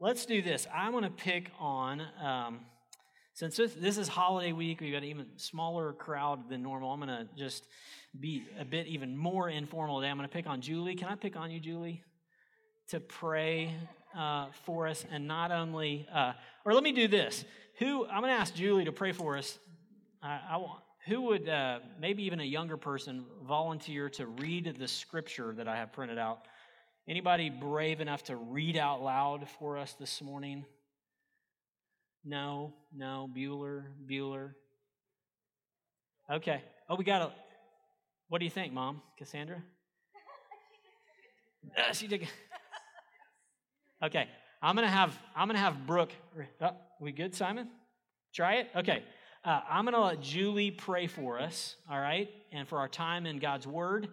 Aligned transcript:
let's 0.00 0.26
do 0.26 0.42
this. 0.42 0.66
I'm 0.74 0.92
going 0.92 1.04
to 1.04 1.10
pick 1.10 1.50
on, 1.58 2.02
um, 2.22 2.60
since 3.34 3.56
this, 3.56 3.74
this 3.74 3.98
is 3.98 4.08
holiday 4.08 4.52
week, 4.52 4.80
we've 4.80 4.92
got 4.92 4.98
an 4.98 5.04
even 5.04 5.26
smaller 5.36 5.92
crowd 5.92 6.48
than 6.48 6.62
normal. 6.62 6.92
I'm 6.92 7.00
going 7.00 7.08
to 7.08 7.28
just 7.36 7.64
be 8.18 8.44
a 8.58 8.64
bit 8.64 8.86
even 8.86 9.16
more 9.16 9.48
informal 9.48 10.00
today. 10.00 10.10
I'm 10.10 10.16
going 10.16 10.28
to 10.28 10.32
pick 10.32 10.46
on 10.46 10.60
Julie. 10.60 10.94
Can 10.94 11.08
I 11.08 11.14
pick 11.14 11.36
on 11.36 11.50
you, 11.50 11.60
Julie? 11.60 12.02
To 12.90 13.00
pray 13.00 13.74
uh, 14.16 14.46
for 14.64 14.86
us 14.86 15.04
and 15.10 15.26
not 15.26 15.50
only, 15.50 16.06
uh, 16.12 16.32
or 16.64 16.72
let 16.72 16.82
me 16.82 16.92
do 16.92 17.08
this. 17.08 17.44
Who, 17.78 18.06
I'm 18.06 18.22
going 18.22 18.32
to 18.32 18.40
ask 18.40 18.54
Julie 18.54 18.86
to 18.86 18.92
pray 18.92 19.12
for 19.12 19.36
us. 19.36 19.58
I, 20.22 20.40
I 20.50 20.56
want, 20.56 20.80
who 21.06 21.22
would, 21.22 21.48
uh, 21.48 21.80
maybe 22.00 22.24
even 22.24 22.40
a 22.40 22.44
younger 22.44 22.76
person, 22.76 23.24
volunteer 23.46 24.08
to 24.10 24.26
read 24.26 24.76
the 24.78 24.88
scripture 24.88 25.54
that 25.56 25.68
I 25.68 25.76
have 25.76 25.92
printed 25.92 26.18
out? 26.18 26.46
Anybody 27.08 27.50
brave 27.50 28.00
enough 28.00 28.24
to 28.24 28.36
read 28.36 28.76
out 28.76 29.00
loud 29.00 29.48
for 29.58 29.78
us 29.78 29.94
this 29.94 30.20
morning? 30.20 30.64
No, 32.24 32.74
no, 32.92 33.30
Bueller, 33.32 33.84
Bueller. 34.10 34.54
Okay. 36.28 36.62
Oh, 36.88 36.96
we 36.96 37.04
got 37.04 37.22
a. 37.22 37.32
What 38.28 38.38
do 38.38 38.44
you 38.44 38.50
think, 38.50 38.72
Mom? 38.72 39.02
Cassandra? 39.18 39.62
Uh, 41.76 41.92
she 41.92 42.06
did. 42.06 42.26
Okay, 44.02 44.28
I'm 44.62 44.76
gonna 44.76 44.88
have 44.88 45.18
I'm 45.34 45.48
gonna 45.48 45.58
have 45.58 45.84
Brooke. 45.84 46.12
Oh, 46.60 46.70
we 47.00 47.10
good, 47.10 47.34
Simon? 47.34 47.68
Try 48.32 48.56
it. 48.56 48.68
Okay, 48.76 49.02
uh, 49.44 49.62
I'm 49.68 49.84
gonna 49.84 50.00
let 50.00 50.20
Julie 50.20 50.70
pray 50.70 51.08
for 51.08 51.40
us. 51.40 51.74
All 51.90 51.98
right, 51.98 52.28
and 52.52 52.68
for 52.68 52.78
our 52.78 52.88
time 52.88 53.26
in 53.26 53.38
God's 53.40 53.66
Word, 53.66 54.08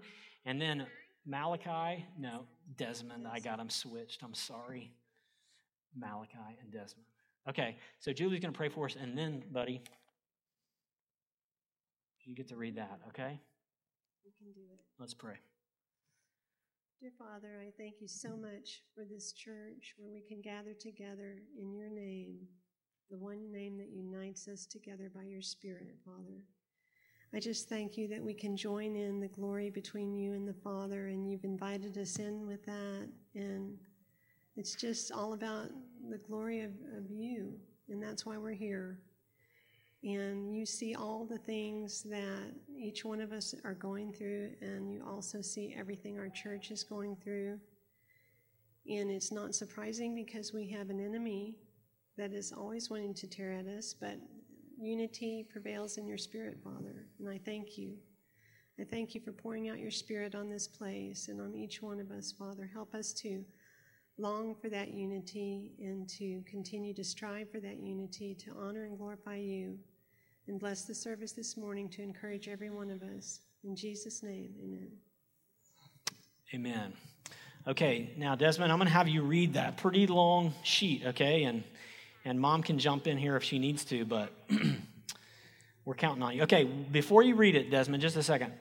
and 0.46 0.60
then 0.60 0.88
Malachi. 1.28 2.06
No, 2.18 2.46
Desmond. 2.78 3.28
I 3.28 3.40
got 3.40 3.60
him 3.60 3.70
switched. 3.70 4.24
I'm 4.24 4.34
sorry. 4.34 4.92
Malachi 5.96 6.58
and 6.62 6.72
Desmond. 6.72 7.06
Okay, 7.48 7.78
so 8.00 8.14
Julie's 8.14 8.40
going 8.40 8.54
to 8.54 8.58
pray 8.58 8.70
for 8.70 8.86
us, 8.86 8.96
and 9.00 9.18
then, 9.18 9.44
buddy, 9.52 9.82
you 12.24 12.36
get 12.36 12.48
to 12.48 12.56
read 12.56 12.78
that, 12.78 13.00
okay? 13.10 13.38
We 14.24 14.32
can 14.38 14.54
do 14.54 14.62
it. 14.74 14.80
Let's 14.98 15.14
pray. 15.14 15.36
Dear 17.02 17.12
Father, 17.20 17.60
I 17.62 17.72
thank 17.78 17.96
you 18.00 18.08
so 18.08 18.30
much 18.30 18.82
for 18.96 19.04
this 19.04 19.34
church 19.34 19.94
where 19.98 20.10
we 20.10 20.22
can 20.22 20.42
gather 20.42 20.74
together 20.74 21.42
in 21.60 21.74
your 21.74 21.90
name, 21.90 22.38
the 23.12 23.18
one 23.18 23.52
name 23.52 23.78
that 23.78 23.90
unites 23.90 24.48
us 24.48 24.66
together 24.66 25.12
by 25.14 25.24
your 25.24 25.42
Spirit, 25.42 25.98
Father. 26.06 26.40
I 27.36 27.40
just 27.40 27.68
thank 27.68 27.98
you 27.98 28.08
that 28.10 28.24
we 28.24 28.36
can 28.36 28.56
join 28.56 28.96
in 28.96 29.20
the 29.20 29.28
glory 29.28 29.72
between 29.72 30.14
you 30.14 30.34
and 30.34 30.48
the 30.48 30.54
Father, 30.54 31.08
and 31.08 31.28
you've 31.28 31.44
invited 31.44 31.98
us 31.98 32.20
in 32.20 32.46
with 32.46 32.64
that. 32.66 33.10
And 33.34 33.76
it's 34.56 34.76
just 34.76 35.12
all 35.12 35.34
about 35.34 35.70
the 36.12 36.20
glory 36.20 36.62
of, 36.62 36.70
of 36.96 37.10
you, 37.10 37.54
and 37.90 38.02
that's 38.02 38.24
why 38.24 38.38
we're 38.38 38.52
here. 38.52 39.00
And 40.04 40.56
you 40.56 40.64
see 40.64 40.94
all 40.94 41.26
the 41.26 41.40
things 41.40 42.04
that 42.04 42.54
each 42.78 43.04
one 43.04 43.20
of 43.20 43.32
us 43.32 43.56
are 43.64 43.74
going 43.74 44.14
through, 44.14 44.52
and 44.62 44.92
you 44.92 45.04
also 45.04 45.42
see 45.42 45.74
everything 45.76 46.20
our 46.20 46.30
church 46.30 46.70
is 46.70 46.84
going 46.84 47.16
through. 47.16 47.60
And 48.88 49.10
it's 49.10 49.32
not 49.32 49.56
surprising 49.56 50.14
because 50.14 50.54
we 50.54 50.68
have 50.68 50.92
an 50.92 51.00
enemy 51.00 51.56
that 52.16 52.32
is 52.32 52.52
always 52.52 52.92
wanting 52.92 53.16
to 53.16 53.28
tear 53.28 53.54
at 53.54 53.66
us, 53.66 53.96
but 54.00 54.20
unity 54.80 55.46
prevails 55.50 55.98
in 55.98 56.08
your 56.08 56.18
spirit, 56.18 56.58
Father. 56.64 57.08
And 57.20 57.30
I 57.30 57.40
thank 57.44 57.78
you. 57.78 57.96
I 58.80 58.84
thank 58.84 59.14
you 59.14 59.22
for 59.22 59.32
pouring 59.32 59.70
out 59.70 59.80
your 59.80 59.92
spirit 59.92 60.34
on 60.34 60.50
this 60.50 60.68
place 60.68 61.28
and 61.28 61.40
on 61.40 61.54
each 61.54 61.82
one 61.82 62.00
of 62.00 62.10
us, 62.12 62.32
Father. 62.32 62.70
Help 62.72 62.96
us 62.96 63.14
to 63.14 63.44
long 64.18 64.56
for 64.56 64.70
that 64.70 64.94
unity 64.94 65.74
and 65.80 66.08
to 66.10 66.42
continue 66.48 66.94
to 66.94 67.04
strive 67.04 67.52
for 67.52 67.60
that 67.60 67.80
unity, 67.80 68.36
to 68.36 68.52
honor 68.60 68.86
and 68.86 68.98
glorify 68.98 69.38
you. 69.38 69.78
And 70.48 70.60
bless 70.60 70.86
the 70.86 70.96
service 70.96 71.32
this 71.32 71.56
morning 71.56 71.88
to 71.90 72.02
encourage 72.02 72.50
every 72.50 72.70
one 72.70 72.90
of 72.90 73.02
us. 73.02 73.42
In 73.64 73.76
Jesus' 73.76 74.22
name, 74.24 74.54
amen. 74.62 74.92
Amen. 76.54 76.94
Okay, 77.66 78.10
now 78.18 78.36
Desmond, 78.36 78.72
I'm 78.72 78.78
going 78.78 78.90
to 78.90 78.94
have 78.94 79.08
you 79.08 79.22
read 79.22 79.54
that 79.54 79.78
pretty 79.78 80.06
long 80.06 80.54
sheet, 80.64 81.04
okay? 81.06 81.46
And 81.46 81.64
and 82.26 82.40
mom 82.40 82.64
can 82.64 82.80
jump 82.80 83.08
in 83.08 83.18
here 83.18 83.36
if 83.36 83.44
she 83.44 83.60
needs 83.60 83.84
to, 83.86 84.06
but 84.06 84.32
we're 85.86 85.96
counting 85.96 86.24
on 86.24 86.36
you. 86.36 86.44
Okay, 86.44 86.64
before 86.64 87.22
you 87.24 87.36
read 87.36 87.56
it, 87.56 87.70
Desmond, 87.70 88.02
just 88.02 88.16
a 88.16 88.24
second. 88.24 88.54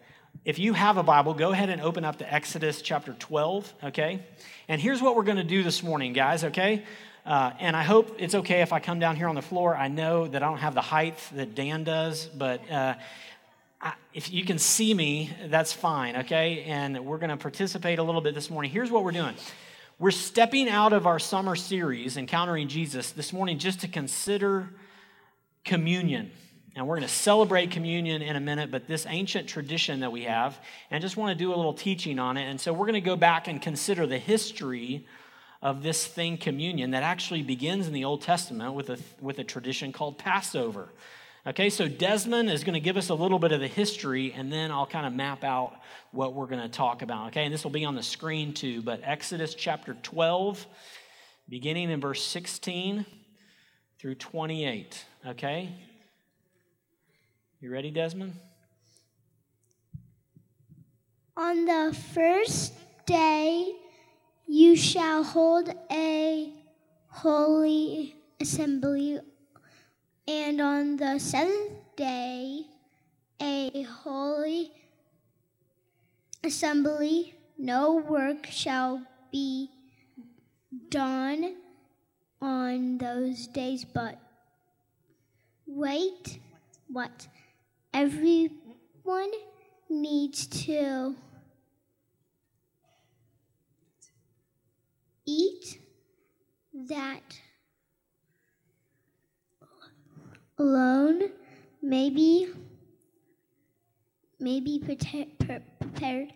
If 0.44 0.58
you 0.58 0.72
have 0.72 0.96
a 0.96 1.02
Bible, 1.02 1.34
go 1.34 1.52
ahead 1.52 1.68
and 1.68 1.80
open 1.80 2.04
up 2.04 2.18
to 2.18 2.32
Exodus 2.32 2.82
chapter 2.82 3.12
12, 3.12 3.72
okay? 3.84 4.24
And 4.68 4.80
here's 4.80 5.00
what 5.00 5.14
we're 5.14 5.22
going 5.22 5.36
to 5.36 5.44
do 5.44 5.62
this 5.62 5.82
morning, 5.82 6.12
guys, 6.12 6.42
okay? 6.44 6.84
Uh, 7.24 7.52
and 7.60 7.76
I 7.76 7.84
hope 7.84 8.16
it's 8.18 8.34
okay 8.34 8.62
if 8.62 8.72
I 8.72 8.80
come 8.80 8.98
down 8.98 9.14
here 9.14 9.28
on 9.28 9.36
the 9.36 9.42
floor. 9.42 9.76
I 9.76 9.86
know 9.86 10.26
that 10.26 10.42
I 10.42 10.46
don't 10.46 10.58
have 10.58 10.74
the 10.74 10.80
height 10.80 11.18
that 11.34 11.54
Dan 11.54 11.84
does, 11.84 12.26
but 12.26 12.68
uh, 12.68 12.94
I, 13.80 13.92
if 14.12 14.32
you 14.32 14.44
can 14.44 14.58
see 14.58 14.92
me, 14.92 15.30
that's 15.46 15.72
fine, 15.72 16.16
okay? 16.16 16.64
And 16.64 17.04
we're 17.04 17.18
going 17.18 17.30
to 17.30 17.36
participate 17.36 18.00
a 18.00 18.02
little 18.02 18.20
bit 18.20 18.34
this 18.34 18.50
morning. 18.50 18.72
Here's 18.72 18.90
what 18.90 19.04
we're 19.04 19.12
doing 19.12 19.36
we're 20.02 20.10
stepping 20.10 20.68
out 20.68 20.92
of 20.92 21.06
our 21.06 21.20
summer 21.20 21.54
series, 21.54 22.16
Encountering 22.16 22.66
Jesus, 22.66 23.12
this 23.12 23.32
morning 23.32 23.60
just 23.60 23.82
to 23.82 23.86
consider 23.86 24.68
communion. 25.64 26.32
And 26.74 26.88
we're 26.88 26.96
going 26.96 27.06
to 27.06 27.14
celebrate 27.14 27.70
communion 27.70 28.20
in 28.20 28.34
a 28.34 28.40
minute, 28.40 28.72
but 28.72 28.88
this 28.88 29.06
ancient 29.08 29.48
tradition 29.48 30.00
that 30.00 30.10
we 30.10 30.24
have, 30.24 30.58
and 30.90 31.00
just 31.00 31.16
want 31.16 31.38
to 31.38 31.44
do 31.44 31.54
a 31.54 31.56
little 31.56 31.72
teaching 31.72 32.18
on 32.18 32.36
it. 32.36 32.50
And 32.50 32.60
so 32.60 32.72
we're 32.72 32.86
going 32.86 32.94
to 32.94 33.00
go 33.00 33.14
back 33.14 33.46
and 33.46 33.62
consider 33.62 34.04
the 34.04 34.18
history 34.18 35.06
of 35.62 35.84
this 35.84 36.04
thing, 36.04 36.36
communion, 36.36 36.90
that 36.90 37.04
actually 37.04 37.42
begins 37.42 37.86
in 37.86 37.92
the 37.92 38.04
Old 38.04 38.22
Testament 38.22 38.74
with 38.74 38.90
a, 38.90 38.98
with 39.20 39.38
a 39.38 39.44
tradition 39.44 39.92
called 39.92 40.18
Passover. 40.18 40.88
Okay, 41.44 41.70
so 41.70 41.88
Desmond 41.88 42.48
is 42.48 42.62
going 42.62 42.74
to 42.74 42.80
give 42.80 42.96
us 42.96 43.08
a 43.08 43.14
little 43.14 43.40
bit 43.40 43.50
of 43.50 43.58
the 43.58 43.66
history, 43.66 44.32
and 44.32 44.52
then 44.52 44.70
I'll 44.70 44.86
kind 44.86 45.04
of 45.04 45.12
map 45.12 45.42
out 45.42 45.74
what 46.12 46.34
we're 46.34 46.46
going 46.46 46.62
to 46.62 46.68
talk 46.68 47.02
about. 47.02 47.28
Okay, 47.28 47.44
and 47.44 47.52
this 47.52 47.64
will 47.64 47.72
be 47.72 47.84
on 47.84 47.96
the 47.96 48.02
screen 48.02 48.54
too, 48.54 48.80
but 48.80 49.00
Exodus 49.02 49.56
chapter 49.56 49.94
12, 50.04 50.64
beginning 51.48 51.90
in 51.90 52.00
verse 52.00 52.24
16 52.24 53.04
through 53.98 54.14
28. 54.14 55.04
Okay? 55.26 55.74
You 57.60 57.72
ready, 57.72 57.90
Desmond? 57.90 58.34
On 61.36 61.64
the 61.64 61.96
first 62.14 62.72
day, 63.04 63.72
you 64.46 64.76
shall 64.76 65.24
hold 65.24 65.74
a 65.90 66.52
holy 67.08 68.14
assembly 68.38 69.18
and 70.26 70.60
on 70.60 70.96
the 70.96 71.18
seventh 71.18 71.72
day, 71.96 72.66
a 73.40 73.82
holy 73.82 74.72
assembly, 76.44 77.34
no 77.58 77.96
work 77.96 78.46
shall 78.46 79.02
be 79.30 79.68
done 80.88 81.56
on 82.40 82.98
those 82.98 83.46
days, 83.48 83.84
but 83.84 84.18
wait, 85.66 86.38
what? 86.88 87.28
Everyone 87.94 89.30
needs 89.88 90.46
to 90.46 91.14
eat 95.26 95.78
that 96.88 97.40
alone, 100.62 101.30
maybe, 101.82 102.48
maybe 104.38 104.78
prepared 104.78 106.32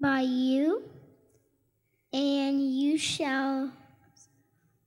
by 0.00 0.22
you, 0.22 0.82
and 2.14 2.62
you 2.74 2.96
shall 2.96 3.70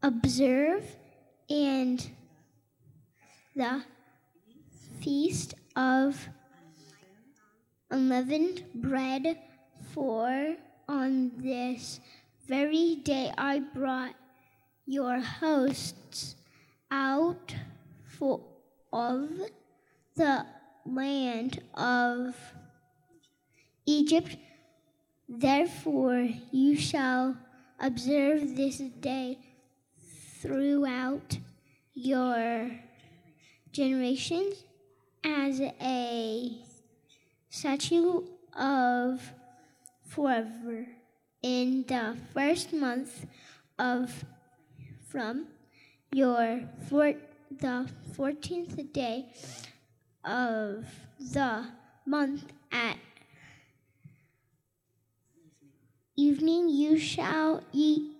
observe 0.01 0.83
and 1.47 2.09
the 3.55 3.83
feast 4.99 5.53
of 5.75 6.27
unleavened 7.91 8.63
bread, 8.73 9.37
for 9.93 10.55
on 10.87 11.31
this 11.37 11.99
very 12.47 12.95
day 12.95 13.31
I 13.37 13.59
brought 13.59 14.15
your 14.87 15.19
hosts 15.19 16.35
out 16.89 17.53
for 18.03 18.48
of 18.91 19.29
the 20.15 20.45
land 20.85 21.61
of 21.73 22.35
Egypt. 23.85 24.37
Therefore, 25.27 26.27
you 26.51 26.75
shall 26.75 27.37
observe 27.79 28.55
this 28.55 28.77
day 28.77 29.37
throughout 30.41 31.37
your 31.93 32.71
generations 33.71 34.63
as 35.23 35.59
a 35.59 36.57
statute 37.49 38.25
of 38.53 39.33
forever. 40.07 40.87
In 41.41 41.85
the 41.87 42.17
first 42.33 42.73
month 42.73 43.25
of 43.77 44.25
from 45.07 45.47
your 46.11 46.61
for, 46.89 47.13
the 47.51 47.89
fourteenth 48.13 48.77
day 48.93 49.25
of 50.23 50.85
the 51.33 51.65
month 52.05 52.45
at 52.71 52.97
evening 56.15 56.69
you 56.69 56.97
shall 56.97 57.63
eat 57.73 58.17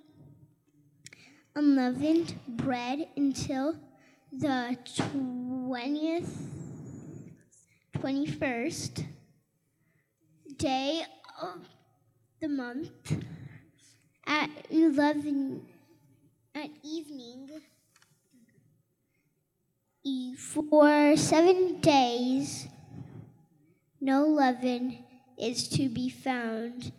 unleavened 1.55 2.33
bread 2.47 3.07
until 3.15 3.75
the 4.31 4.77
twentieth 4.95 6.35
twenty 7.93 8.25
first 8.25 9.03
day 10.57 11.03
of 11.41 11.67
the 12.41 12.47
month 12.47 12.89
at 14.25 14.49
eleven 14.71 15.65
at 16.55 16.69
evening 16.83 17.49
for 20.37 21.15
seven 21.17 21.81
days 21.81 22.67
no 24.01 24.25
leaven 24.25 24.97
is 25.37 25.67
to 25.67 25.89
be 25.89 26.09
found 26.09 26.91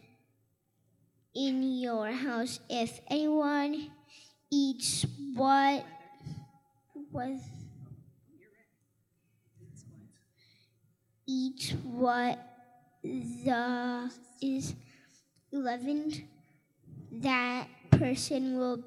in 1.34 1.62
your 1.80 2.10
house. 2.12 2.60
If 2.68 3.00
anyone 3.08 3.90
eats 4.50 5.06
what 5.34 5.84
was 7.12 7.40
eats 11.26 11.70
what 11.84 12.38
the 13.02 14.10
is 14.42 14.74
leavened 15.52 16.24
that 17.12 17.66
person 17.90 18.58
will 18.58 18.84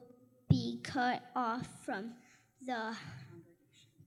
be 0.50 0.80
cut 0.84 1.22
off 1.36 1.68
from 1.86 2.14
the 2.66 2.96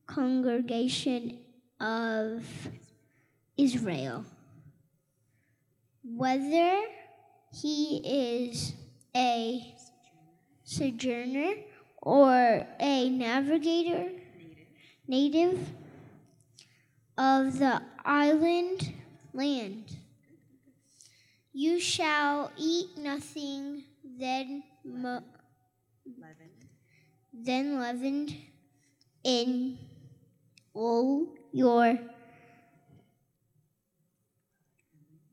congregation 0.07 1.39
of 1.81 2.45
Israel. 3.57 4.25
Whether 6.03 6.83
he 7.53 8.01
is 8.05 8.73
a 9.15 9.75
sojourner 10.65 11.55
or 12.03 12.67
a 12.79 13.09
navigator, 13.11 14.11
native 15.09 15.59
of 17.19 17.59
the 17.59 17.83
island 18.05 18.93
land. 19.33 19.97
You 21.53 21.81
shall 21.81 22.53
eat 22.57 22.99
nothing 22.99 23.85
then 24.05 24.63
mo- 24.85 25.23
then 27.33 27.81
leavened 27.81 28.37
in 29.25 29.79
all 30.77 31.27
your 31.53 31.99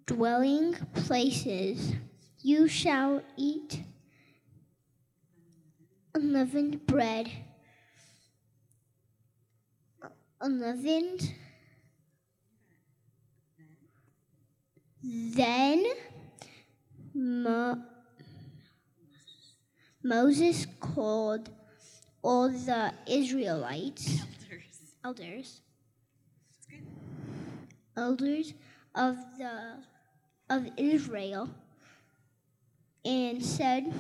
dwelling 0.06 0.74
places. 0.94 1.94
You 2.42 2.68
shall 2.68 3.22
eat 3.38 3.84
unleavened 6.14 6.86
bread, 6.86 7.30
unleavened. 10.40 11.34
Then 15.04 15.86
Mo- 17.14 17.82
Moses 20.04 20.66
called 20.80 21.50
all 22.22 22.50
the 22.50 22.94
Israelites, 23.08 24.22
elders, 25.04 25.62
elders 27.98 28.54
of 28.96 29.18
the 29.38 29.84
of 30.50 30.68
Israel, 30.78 31.50
and 33.04 33.44
said 33.44 33.92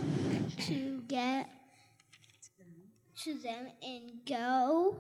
to 0.60 1.02
get 1.08 1.50
to 3.24 3.34
them 3.36 3.68
and 3.82 4.12
go 4.28 4.96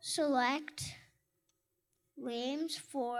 select 0.00 0.94
lambs 2.16 2.76
for 2.76 3.18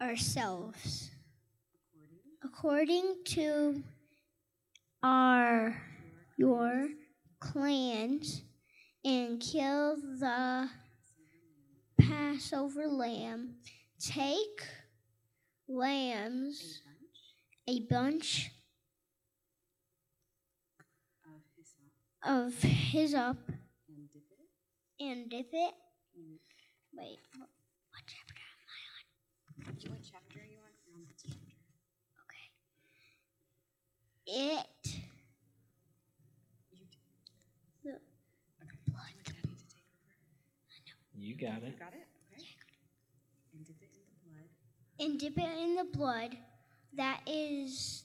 ourselves 0.00 1.10
according 2.42 3.16
to 3.24 3.82
our 5.02 5.76
your 6.36 6.88
clans 7.40 8.42
and 9.04 9.40
kill 9.40 9.96
the 9.96 10.68
Passover 12.00 12.86
lamb. 12.86 13.56
Take 14.00 14.62
lambs, 15.68 16.80
a 17.68 17.80
bunch 17.88 18.50
of 22.26 22.54
hyssop, 22.62 23.38
and 25.00 25.28
dip 25.30 25.48
it. 25.52 25.74
Wait, 26.96 27.18
what, 27.36 27.48
what 27.90 28.04
chapter 28.06 28.34
am 28.38 28.60
I 28.70 28.80
on? 28.94 29.74
What 29.90 30.00
chapter 30.10 30.38
are 30.40 30.46
you 30.48 30.58
on? 30.58 30.72
You're 30.86 31.06
chapter. 31.16 31.56
Okay. 32.24 32.48
It. 34.26 34.86
You 36.72 36.84
d- 36.90 36.98
The 37.84 37.90
okay. 37.90 38.78
Would 38.86 39.24
Daddy 39.24 39.54
to 39.56 39.66
take 40.70 40.88
over? 40.94 41.13
You 41.24 41.34
got 41.36 41.62
it. 41.62 41.72
You 41.72 41.78
got 41.78 41.94
it? 41.94 42.06
Okay. 42.36 42.44
And 43.54 43.66
dip 43.66 43.76
it 43.80 43.88
in 43.96 44.04
the 44.04 44.28
blood. 44.28 44.48
and 45.00 45.18
dip 45.18 45.38
it 45.38 45.62
in 45.62 45.74
the 45.76 45.84
blood 45.96 46.36
that 46.96 47.20
is 47.26 48.04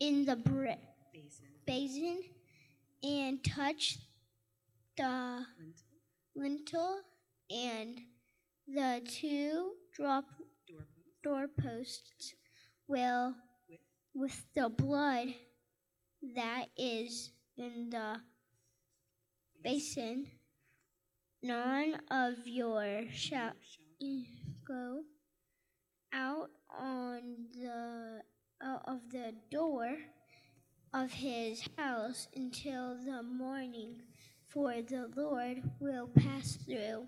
in 0.00 0.24
the 0.24 0.34
bre- 0.36 0.82
Basin. 1.12 1.46
basin 1.64 2.22
and 3.04 3.44
touch 3.44 3.98
the 4.96 5.46
Lintel. 5.56 5.84
lintel 6.34 7.00
and 7.50 8.00
the 8.66 9.00
two 9.06 9.72
drop 9.94 10.24
Doorpost. 10.66 11.22
doorposts 11.22 12.34
will 12.88 13.34
With 13.68 13.80
with 14.14 14.44
the 14.54 14.68
blood 14.70 15.28
that 16.34 16.66
is 16.76 17.30
in 17.56 17.90
the 17.90 18.20
basin 19.62 20.26
none 21.42 22.00
of 22.10 22.46
your 22.46 23.04
shall 23.12 23.52
go 24.66 25.02
out 26.12 26.50
on 26.78 27.22
the 27.54 28.20
out 28.62 28.82
of 28.86 29.00
the 29.10 29.34
door 29.50 29.96
of 30.94 31.12
his 31.12 31.68
house 31.76 32.28
until 32.34 32.96
the 33.04 33.22
morning 33.22 34.02
for 34.48 34.74
the 34.82 35.10
lord 35.16 35.62
will 35.80 36.08
pass 36.16 36.56
through 36.64 37.06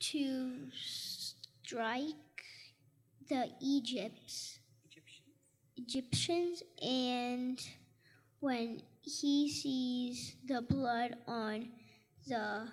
to 0.00 0.68
strike 0.72 2.14
the 3.28 3.50
egypts. 3.60 4.58
Egyptians, 5.76 6.62
and 6.82 7.60
when 8.40 8.82
he 9.02 9.50
sees 9.50 10.36
the 10.46 10.60
blood 10.62 11.16
on 11.26 11.68
the 12.28 12.68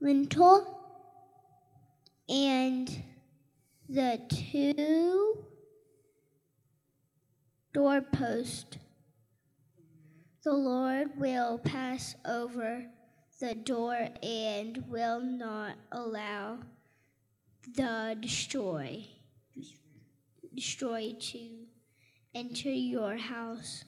lintel 0.00 0.78
and 2.28 3.02
the 3.88 4.20
two 4.28 5.44
doorposts, 7.72 8.76
the 10.44 10.52
Lord 10.52 11.08
will 11.16 11.58
pass 11.58 12.14
over 12.26 12.84
the 13.40 13.54
door 13.54 14.08
and 14.22 14.84
will 14.88 15.20
not 15.20 15.76
allow 15.92 16.58
the 17.74 18.16
destroy 18.20 19.06
destroy 20.54 21.14
to 21.20 21.66
enter 22.34 22.70
your 22.70 23.16
house 23.16 23.84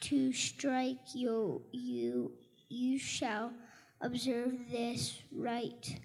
to 0.00 0.32
strike 0.32 1.14
you 1.14 1.62
you 1.72 2.32
you 2.68 2.98
shall 2.98 3.52
observe 4.00 4.52
this 4.70 5.18
rite 5.32 6.00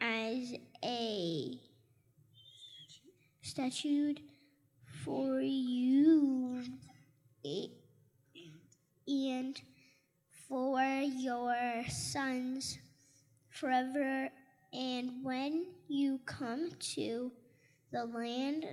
as 0.00 0.54
a 0.84 1.58
statute 3.42 4.20
for 5.04 5.40
you 5.40 6.62
and 9.08 9.60
for 10.48 10.80
your 10.82 11.84
sons 11.88 12.78
forever. 13.48 14.28
And 14.72 15.24
when 15.24 15.66
you 15.88 16.20
come 16.26 16.70
to 16.94 17.32
the 17.92 18.04
land 18.04 18.66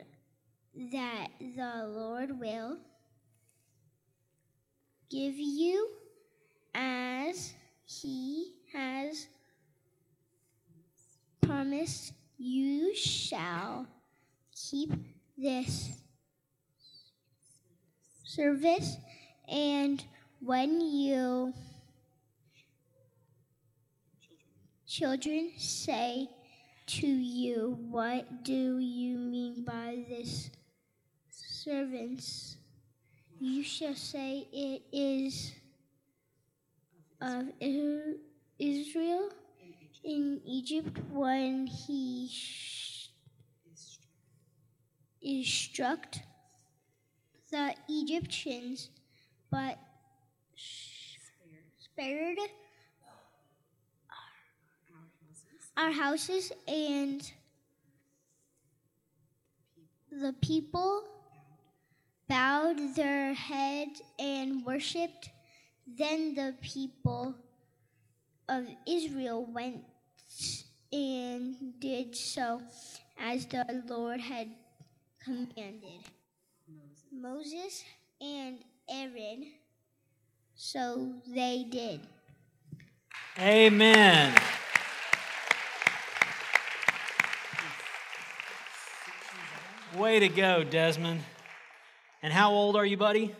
that 0.91 1.29
the 1.39 1.87
Lord 1.87 2.39
will 2.39 2.77
give 5.09 5.35
you 5.35 5.89
as 6.77 7.53
he 7.85 8.53
has 8.71 9.27
promised 11.41 12.13
you 12.37 12.95
shall 12.95 13.87
keep 14.69 14.91
this 15.37 15.89
service. 18.23 18.97
And 19.49 20.03
when 20.39 20.79
you 20.81 21.53
children 24.85 25.51
say 25.57 26.29
to 26.85 27.07
you 27.07 27.77
what 27.89 28.43
do 28.43 28.77
you 28.77 29.17
mean 29.17 29.63
by 29.65 30.03
this 30.07 30.49
servants? 31.29 32.57
you 33.39 33.63
shall 33.63 33.95
say 33.95 34.47
it 34.51 34.81
is 34.91 35.51
of 37.21 37.45
Israel 38.59 39.29
in 40.03 40.41
Egypt 40.45 40.99
when 41.11 41.67
he 41.67 42.29
is 45.21 45.47
struck 45.47 46.15
the 47.51 47.73
Egyptians, 47.89 48.89
but 49.49 49.77
spared 51.79 52.37
our 55.75 55.91
houses 55.91 56.51
and 56.67 57.31
the 60.11 60.33
people 60.41 61.03
bowed 62.27 62.95
their 62.95 63.33
heads 63.33 64.01
and 64.19 64.65
worshipped. 64.65 65.29
Then 65.87 66.35
the 66.35 66.53
people 66.61 67.35
of 68.49 68.65
Israel 68.85 69.45
went 69.45 69.83
and 70.91 71.79
did 71.79 72.15
so 72.15 72.61
as 73.17 73.45
the 73.45 73.83
Lord 73.87 74.19
had 74.19 74.49
commanded 75.23 76.01
Moses 77.11 77.83
and 78.21 78.59
Aaron. 78.89 79.51
So 80.55 81.13
they 81.27 81.65
did. 81.69 82.01
Amen. 83.39 84.33
Way 89.95 90.19
to 90.19 90.27
go, 90.29 90.63
Desmond. 90.63 91.21
And 92.21 92.33
how 92.33 92.51
old 92.51 92.75
are 92.75 92.85
you, 92.85 92.97
buddy? 92.97 93.33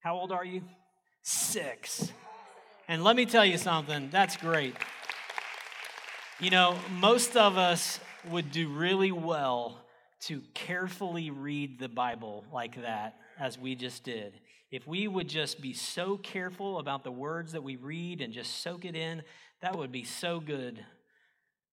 How 0.00 0.16
old 0.16 0.32
are 0.32 0.44
you? 0.44 0.62
Six. 1.24 2.12
And 2.86 3.02
let 3.02 3.16
me 3.16 3.24
tell 3.24 3.46
you 3.46 3.56
something, 3.56 4.10
that's 4.10 4.36
great. 4.36 4.76
You 6.38 6.50
know, 6.50 6.76
most 7.00 7.34
of 7.34 7.56
us 7.56 7.98
would 8.30 8.52
do 8.52 8.68
really 8.68 9.10
well 9.10 9.78
to 10.20 10.42
carefully 10.52 11.30
read 11.30 11.78
the 11.78 11.88
Bible 11.88 12.44
like 12.52 12.80
that, 12.82 13.16
as 13.40 13.58
we 13.58 13.74
just 13.74 14.04
did. 14.04 14.34
If 14.70 14.86
we 14.86 15.08
would 15.08 15.28
just 15.28 15.62
be 15.62 15.72
so 15.72 16.18
careful 16.18 16.78
about 16.78 17.04
the 17.04 17.10
words 17.10 17.52
that 17.52 17.62
we 17.62 17.76
read 17.76 18.20
and 18.20 18.32
just 18.32 18.62
soak 18.62 18.84
it 18.84 18.94
in, 18.94 19.22
that 19.62 19.76
would 19.76 19.92
be 19.92 20.04
so 20.04 20.40
good 20.40 20.84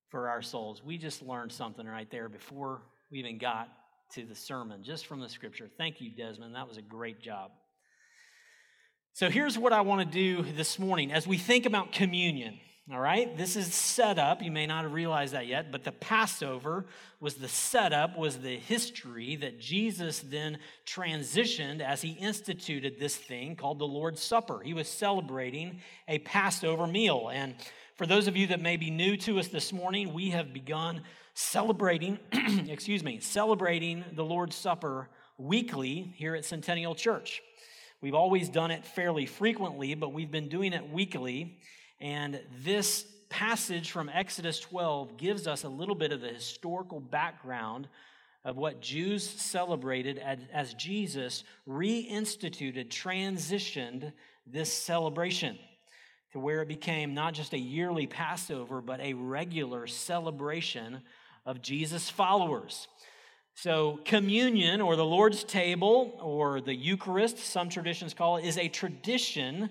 for 0.09 0.29
our 0.29 0.41
souls. 0.41 0.81
We 0.81 0.97
just 0.97 1.21
learned 1.21 1.51
something 1.51 1.85
right 1.85 2.09
there 2.09 2.29
before 2.29 2.83
we 3.11 3.19
even 3.19 3.37
got 3.37 3.67
to 4.13 4.25
the 4.25 4.35
sermon, 4.35 4.83
just 4.83 5.07
from 5.07 5.19
the 5.19 5.29
scripture. 5.29 5.69
Thank 5.77 5.99
you, 5.99 6.09
Desmond. 6.09 6.55
That 6.55 6.69
was 6.69 6.77
a 6.77 6.81
great 6.81 7.21
job. 7.21 7.51
So 9.13 9.29
here's 9.29 9.57
what 9.57 9.73
I 9.73 9.81
want 9.81 9.99
to 9.99 10.05
do 10.05 10.41
this 10.53 10.79
morning 10.79 11.11
as 11.11 11.27
we 11.27 11.37
think 11.37 11.65
about 11.65 11.91
communion. 11.91 12.57
All 12.91 12.99
right, 12.99 13.37
this 13.37 13.57
is 13.57 13.73
set 13.73 14.17
up. 14.17 14.41
You 14.41 14.51
may 14.51 14.65
not 14.65 14.83
have 14.83 14.93
realized 14.93 15.33
that 15.33 15.47
yet, 15.47 15.69
but 15.69 15.83
the 15.83 15.91
Passover 15.91 16.85
was 17.19 17.35
the 17.35 17.49
setup, 17.49 18.17
was 18.17 18.37
the 18.37 18.57
history 18.57 19.35
that 19.35 19.59
Jesus 19.59 20.21
then 20.21 20.59
transitioned 20.85 21.81
as 21.81 22.01
he 22.01 22.11
instituted 22.11 22.99
this 22.99 23.15
thing 23.15 23.57
called 23.57 23.79
the 23.79 23.85
Lord's 23.85 24.21
Supper. 24.21 24.61
He 24.63 24.73
was 24.73 24.87
celebrating 24.87 25.81
a 26.07 26.19
Passover 26.19 26.87
meal. 26.87 27.29
And 27.33 27.55
for 27.95 28.05
those 28.05 28.27
of 28.27 28.37
you 28.37 28.47
that 28.47 28.61
may 28.61 28.77
be 28.77 28.89
new 28.89 29.17
to 29.17 29.39
us 29.39 29.49
this 29.49 29.73
morning, 29.73 30.13
we 30.13 30.29
have 30.29 30.53
begun 30.53 31.01
celebrating, 31.33 32.17
excuse 32.69 33.03
me, 33.03 33.19
celebrating 33.19 34.05
the 34.13 34.25
Lord's 34.25 34.55
Supper 34.55 35.09
weekly 35.37 36.13
here 36.15 36.33
at 36.33 36.45
Centennial 36.45 36.95
Church. 36.95 37.41
We've 38.01 38.15
always 38.15 38.49
done 38.49 38.71
it 38.71 38.83
fairly 38.83 39.27
frequently, 39.27 39.93
but 39.93 40.11
we've 40.11 40.31
been 40.31 40.49
doing 40.49 40.73
it 40.73 40.89
weekly. 40.89 41.59
And 41.99 42.41
this 42.63 43.05
passage 43.29 43.91
from 43.91 44.09
Exodus 44.09 44.59
12 44.59 45.17
gives 45.17 45.45
us 45.45 45.63
a 45.63 45.69
little 45.69 45.93
bit 45.93 46.11
of 46.11 46.19
the 46.19 46.29
historical 46.29 46.99
background 46.99 47.87
of 48.43 48.57
what 48.57 48.81
Jews 48.81 49.23
celebrated 49.23 50.19
as, 50.51 50.73
Jesus 50.73 51.43
reinstituted, 51.67 52.87
transitioned 52.87 54.11
this 54.47 54.73
celebration 54.73 55.59
to 56.33 56.39
where 56.39 56.63
it 56.63 56.67
became 56.67 57.13
not 57.13 57.35
just 57.35 57.53
a 57.53 57.59
yearly 57.59 58.07
Passover, 58.07 58.81
but 58.81 58.99
a 58.99 59.13
regular 59.13 59.85
celebration 59.85 61.01
of 61.45 61.61
Jesus' 61.61 62.09
followers. 62.09 62.87
So, 63.55 63.99
communion 64.05 64.81
or 64.81 64.95
the 64.95 65.05
Lord's 65.05 65.43
table 65.43 66.17
or 66.21 66.61
the 66.61 66.73
Eucharist, 66.73 67.37
some 67.37 67.69
traditions 67.69 68.13
call 68.13 68.37
it, 68.37 68.45
is 68.45 68.57
a 68.57 68.67
tradition 68.69 69.69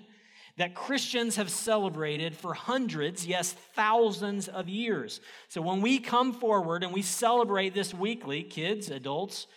that 0.57 0.75
Christians 0.75 1.35
have 1.37 1.49
celebrated 1.49 2.35
for 2.35 2.53
hundreds, 2.53 3.25
yes, 3.25 3.53
thousands 3.75 4.47
of 4.47 4.69
years. 4.69 5.19
So, 5.49 5.61
when 5.61 5.81
we 5.81 5.99
come 5.99 6.33
forward 6.33 6.83
and 6.83 6.93
we 6.93 7.01
celebrate 7.01 7.73
this 7.73 7.93
weekly, 7.93 8.43
kids, 8.43 8.89
adults, 8.89 9.47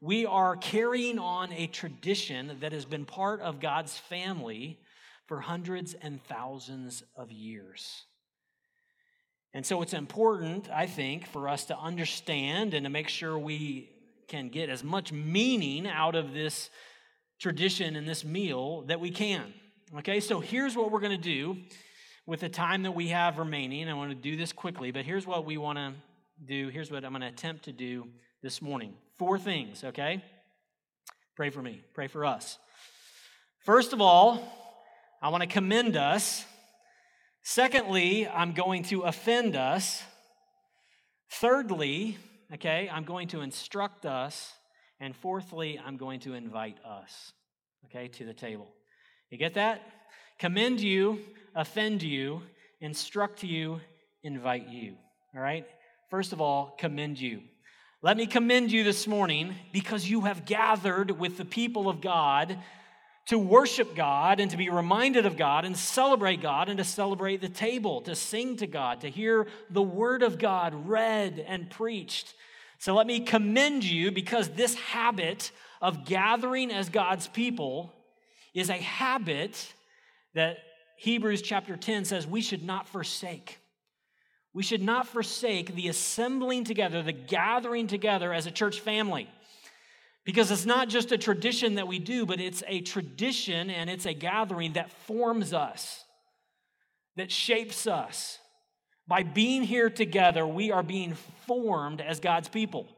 we 0.00 0.26
are 0.26 0.56
carrying 0.56 1.18
on 1.18 1.52
a 1.52 1.66
tradition 1.66 2.56
that 2.60 2.72
has 2.72 2.84
been 2.84 3.04
part 3.04 3.40
of 3.40 3.60
God's 3.60 3.96
family 3.96 4.80
for 5.26 5.40
hundreds 5.40 5.94
and 5.94 6.22
thousands 6.24 7.02
of 7.16 7.32
years. 7.32 8.04
And 9.54 9.64
so 9.64 9.82
it's 9.82 9.94
important, 9.94 10.68
I 10.68 10.86
think, 10.86 11.28
for 11.28 11.48
us 11.48 11.66
to 11.66 11.78
understand 11.78 12.74
and 12.74 12.84
to 12.84 12.90
make 12.90 13.08
sure 13.08 13.38
we 13.38 13.88
can 14.26 14.48
get 14.48 14.68
as 14.68 14.82
much 14.82 15.12
meaning 15.12 15.86
out 15.86 16.16
of 16.16 16.34
this 16.34 16.70
tradition 17.38 17.94
and 17.94 18.06
this 18.06 18.24
meal 18.24 18.82
that 18.88 18.98
we 18.98 19.10
can. 19.10 19.54
Okay, 19.98 20.18
so 20.18 20.40
here's 20.40 20.76
what 20.76 20.90
we're 20.90 21.00
going 21.00 21.16
to 21.16 21.22
do 21.22 21.56
with 22.26 22.40
the 22.40 22.48
time 22.48 22.82
that 22.82 22.92
we 22.92 23.08
have 23.08 23.38
remaining. 23.38 23.88
I 23.88 23.94
want 23.94 24.10
to 24.10 24.16
do 24.16 24.36
this 24.36 24.52
quickly, 24.52 24.90
but 24.90 25.04
here's 25.04 25.26
what 25.26 25.44
we 25.44 25.56
want 25.56 25.78
to 25.78 25.92
do. 26.44 26.68
Here's 26.68 26.90
what 26.90 27.04
I'm 27.04 27.12
going 27.12 27.22
to 27.22 27.28
attempt 27.28 27.66
to 27.66 27.72
do 27.72 28.08
this 28.42 28.60
morning. 28.60 28.94
Four 29.18 29.38
things, 29.38 29.84
okay? 29.84 30.24
Pray 31.36 31.50
for 31.50 31.62
me, 31.62 31.82
pray 31.94 32.08
for 32.08 32.24
us. 32.24 32.58
First 33.64 33.92
of 33.92 34.00
all, 34.00 34.42
I 35.22 35.28
want 35.28 35.42
to 35.42 35.48
commend 35.48 35.96
us 35.96 36.44
Secondly, 37.46 38.26
I'm 38.26 38.52
going 38.52 38.84
to 38.84 39.02
offend 39.02 39.54
us. 39.54 40.02
Thirdly, 41.30 42.16
okay, 42.54 42.88
I'm 42.90 43.04
going 43.04 43.28
to 43.28 43.42
instruct 43.42 44.06
us. 44.06 44.54
And 44.98 45.14
fourthly, 45.14 45.78
I'm 45.78 45.98
going 45.98 46.20
to 46.20 46.32
invite 46.32 46.78
us, 46.86 47.32
okay, 47.84 48.08
to 48.08 48.24
the 48.24 48.32
table. 48.32 48.72
You 49.28 49.36
get 49.36 49.54
that? 49.54 49.82
Commend 50.38 50.80
you, 50.80 51.20
offend 51.54 52.02
you, 52.02 52.40
instruct 52.80 53.42
you, 53.42 53.78
invite 54.22 54.68
you. 54.68 54.94
All 55.34 55.42
right? 55.42 55.66
First 56.08 56.32
of 56.32 56.40
all, 56.40 56.74
commend 56.78 57.20
you. 57.20 57.42
Let 58.00 58.16
me 58.16 58.26
commend 58.26 58.72
you 58.72 58.84
this 58.84 59.06
morning 59.06 59.54
because 59.70 60.08
you 60.08 60.22
have 60.22 60.46
gathered 60.46 61.10
with 61.10 61.36
the 61.36 61.44
people 61.44 61.90
of 61.90 62.00
God 62.00 62.58
to 63.26 63.38
worship 63.38 63.94
God 63.94 64.38
and 64.38 64.50
to 64.50 64.56
be 64.56 64.68
reminded 64.68 65.24
of 65.24 65.36
God 65.36 65.64
and 65.64 65.76
celebrate 65.76 66.42
God 66.42 66.68
and 66.68 66.78
to 66.78 66.84
celebrate 66.84 67.40
the 67.40 67.48
table, 67.48 68.02
to 68.02 68.14
sing 68.14 68.56
to 68.58 68.66
God, 68.66 69.00
to 69.00 69.08
hear 69.08 69.46
the 69.70 69.82
word 69.82 70.22
of 70.22 70.38
God 70.38 70.88
read 70.88 71.44
and 71.46 71.70
preached. 71.70 72.34
So 72.78 72.94
let 72.94 73.06
me 73.06 73.20
commend 73.20 73.84
you 73.84 74.10
because 74.12 74.50
this 74.50 74.74
habit 74.74 75.52
of 75.80 76.04
gathering 76.04 76.70
as 76.70 76.90
God's 76.90 77.28
people 77.28 77.92
is 78.52 78.68
a 78.68 78.74
habit 78.74 79.72
that 80.34 80.58
Hebrews 80.96 81.42
chapter 81.42 81.76
10 81.76 82.04
says 82.04 82.26
we 82.26 82.42
should 82.42 82.62
not 82.62 82.88
forsake. 82.88 83.58
We 84.52 84.62
should 84.62 84.82
not 84.82 85.08
forsake 85.08 85.74
the 85.74 85.88
assembling 85.88 86.64
together, 86.64 87.02
the 87.02 87.12
gathering 87.12 87.86
together 87.86 88.32
as 88.32 88.46
a 88.46 88.50
church 88.50 88.80
family. 88.80 89.28
Because 90.24 90.50
it's 90.50 90.64
not 90.64 90.88
just 90.88 91.12
a 91.12 91.18
tradition 91.18 91.74
that 91.74 91.86
we 91.86 91.98
do, 91.98 92.24
but 92.24 92.40
it's 92.40 92.62
a 92.66 92.80
tradition 92.80 93.68
and 93.68 93.90
it's 93.90 94.06
a 94.06 94.14
gathering 94.14 94.72
that 94.72 94.90
forms 95.06 95.52
us, 95.52 96.04
that 97.16 97.30
shapes 97.30 97.86
us. 97.86 98.38
By 99.06 99.22
being 99.22 99.62
here 99.62 99.90
together, 99.90 100.46
we 100.46 100.72
are 100.72 100.82
being 100.82 101.14
formed 101.46 102.00
as 102.00 102.20
God's 102.20 102.48
people. 102.48 102.88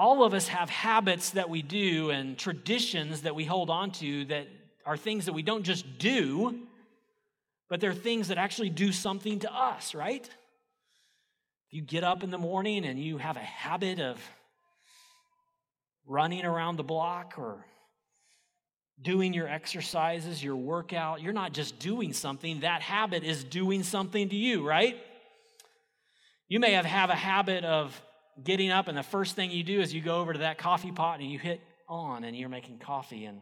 all 0.00 0.24
of 0.24 0.32
us 0.32 0.48
have 0.48 0.70
habits 0.70 1.30
that 1.30 1.50
we 1.50 1.60
do 1.60 2.08
and 2.08 2.38
traditions 2.38 3.20
that 3.20 3.34
we 3.34 3.44
hold 3.44 3.68
on 3.68 3.90
to 3.90 4.24
that 4.24 4.48
are 4.86 4.96
things 4.96 5.26
that 5.26 5.34
we 5.34 5.42
don't 5.42 5.62
just 5.62 5.98
do, 5.98 6.58
but 7.68 7.80
they're 7.80 7.92
things 7.92 8.28
that 8.28 8.38
actually 8.38 8.70
do 8.70 8.92
something 8.92 9.40
to 9.40 9.54
us, 9.54 9.94
right? 9.94 10.26
You 11.68 11.82
get 11.82 12.02
up 12.02 12.22
in 12.24 12.30
the 12.30 12.38
morning 12.38 12.86
and 12.86 12.98
you 12.98 13.18
have 13.18 13.36
a 13.36 13.40
habit 13.40 14.00
of 14.00 14.18
running 16.06 16.44
around 16.44 16.76
the 16.76 16.82
block 16.82 17.34
or 17.38 17.66
doing 19.02 19.32
your 19.32 19.48
exercises, 19.48 20.42
your 20.42 20.56
workout. 20.56 21.22
You're 21.22 21.32
not 21.32 21.52
just 21.52 21.78
doing 21.78 22.12
something, 22.12 22.60
that 22.60 22.82
habit 22.82 23.24
is 23.24 23.44
doing 23.44 23.82
something 23.82 24.28
to 24.28 24.36
you, 24.36 24.66
right? 24.66 24.96
You 26.48 26.60
may 26.60 26.72
have, 26.72 26.84
have 26.84 27.10
a 27.10 27.14
habit 27.14 27.64
of 27.64 28.00
getting 28.42 28.70
up, 28.70 28.88
and 28.88 28.96
the 28.96 29.02
first 29.02 29.36
thing 29.36 29.50
you 29.50 29.62
do 29.62 29.80
is 29.80 29.94
you 29.94 30.00
go 30.00 30.20
over 30.20 30.32
to 30.32 30.40
that 30.40 30.58
coffee 30.58 30.92
pot 30.92 31.20
and 31.20 31.30
you 31.30 31.38
hit 31.38 31.60
on, 31.88 32.24
and 32.24 32.36
you're 32.36 32.48
making 32.48 32.78
coffee, 32.78 33.24
and 33.24 33.40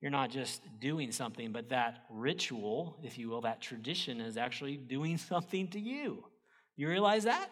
you're 0.00 0.10
not 0.10 0.30
just 0.30 0.62
doing 0.80 1.12
something, 1.12 1.52
but 1.52 1.68
that 1.70 2.04
ritual, 2.10 2.98
if 3.02 3.18
you 3.18 3.28
will, 3.28 3.42
that 3.42 3.60
tradition 3.60 4.20
is 4.20 4.36
actually 4.36 4.76
doing 4.76 5.16
something 5.30 5.68
to 5.68 5.80
you. 5.80 6.24
You 6.76 6.88
realize 6.88 7.24
that? 7.24 7.48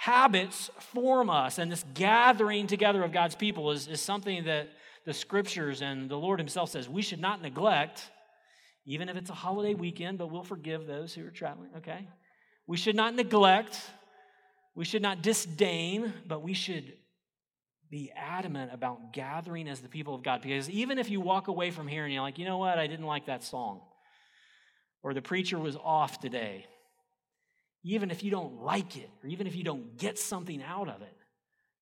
Habits 0.00 0.70
form 0.94 1.28
us, 1.28 1.58
and 1.58 1.70
this 1.70 1.84
gathering 1.92 2.66
together 2.66 3.02
of 3.02 3.12
God's 3.12 3.34
people 3.34 3.70
is, 3.70 3.86
is 3.86 4.00
something 4.00 4.44
that 4.44 4.70
the 5.04 5.12
scriptures 5.12 5.82
and 5.82 6.08
the 6.08 6.16
Lord 6.16 6.38
Himself 6.38 6.70
says 6.70 6.88
we 6.88 7.02
should 7.02 7.20
not 7.20 7.42
neglect, 7.42 8.10
even 8.86 9.10
if 9.10 9.16
it's 9.16 9.28
a 9.28 9.34
holiday 9.34 9.74
weekend, 9.74 10.16
but 10.16 10.30
we'll 10.30 10.42
forgive 10.42 10.86
those 10.86 11.12
who 11.12 11.26
are 11.26 11.30
traveling, 11.30 11.68
okay? 11.76 12.08
We 12.66 12.78
should 12.78 12.96
not 12.96 13.14
neglect, 13.14 13.78
we 14.74 14.86
should 14.86 15.02
not 15.02 15.20
disdain, 15.20 16.14
but 16.26 16.40
we 16.42 16.54
should 16.54 16.94
be 17.90 18.10
adamant 18.16 18.72
about 18.72 19.12
gathering 19.12 19.68
as 19.68 19.80
the 19.80 19.88
people 19.90 20.14
of 20.14 20.22
God. 20.22 20.40
Because 20.40 20.70
even 20.70 20.98
if 20.98 21.10
you 21.10 21.20
walk 21.20 21.48
away 21.48 21.70
from 21.70 21.86
here 21.86 22.04
and 22.04 22.14
you're 22.14 22.22
like, 22.22 22.38
you 22.38 22.46
know 22.46 22.56
what, 22.56 22.78
I 22.78 22.86
didn't 22.86 23.04
like 23.04 23.26
that 23.26 23.44
song, 23.44 23.82
or 25.02 25.12
the 25.12 25.20
preacher 25.20 25.58
was 25.58 25.76
off 25.76 26.20
today, 26.20 26.64
even 27.82 28.10
if 28.10 28.22
you 28.22 28.30
don't 28.30 28.62
like 28.62 28.96
it, 28.96 29.10
or 29.22 29.28
even 29.28 29.46
if 29.46 29.56
you 29.56 29.64
don't 29.64 29.96
get 29.96 30.18
something 30.18 30.62
out 30.62 30.88
of 30.88 31.02
it, 31.02 31.16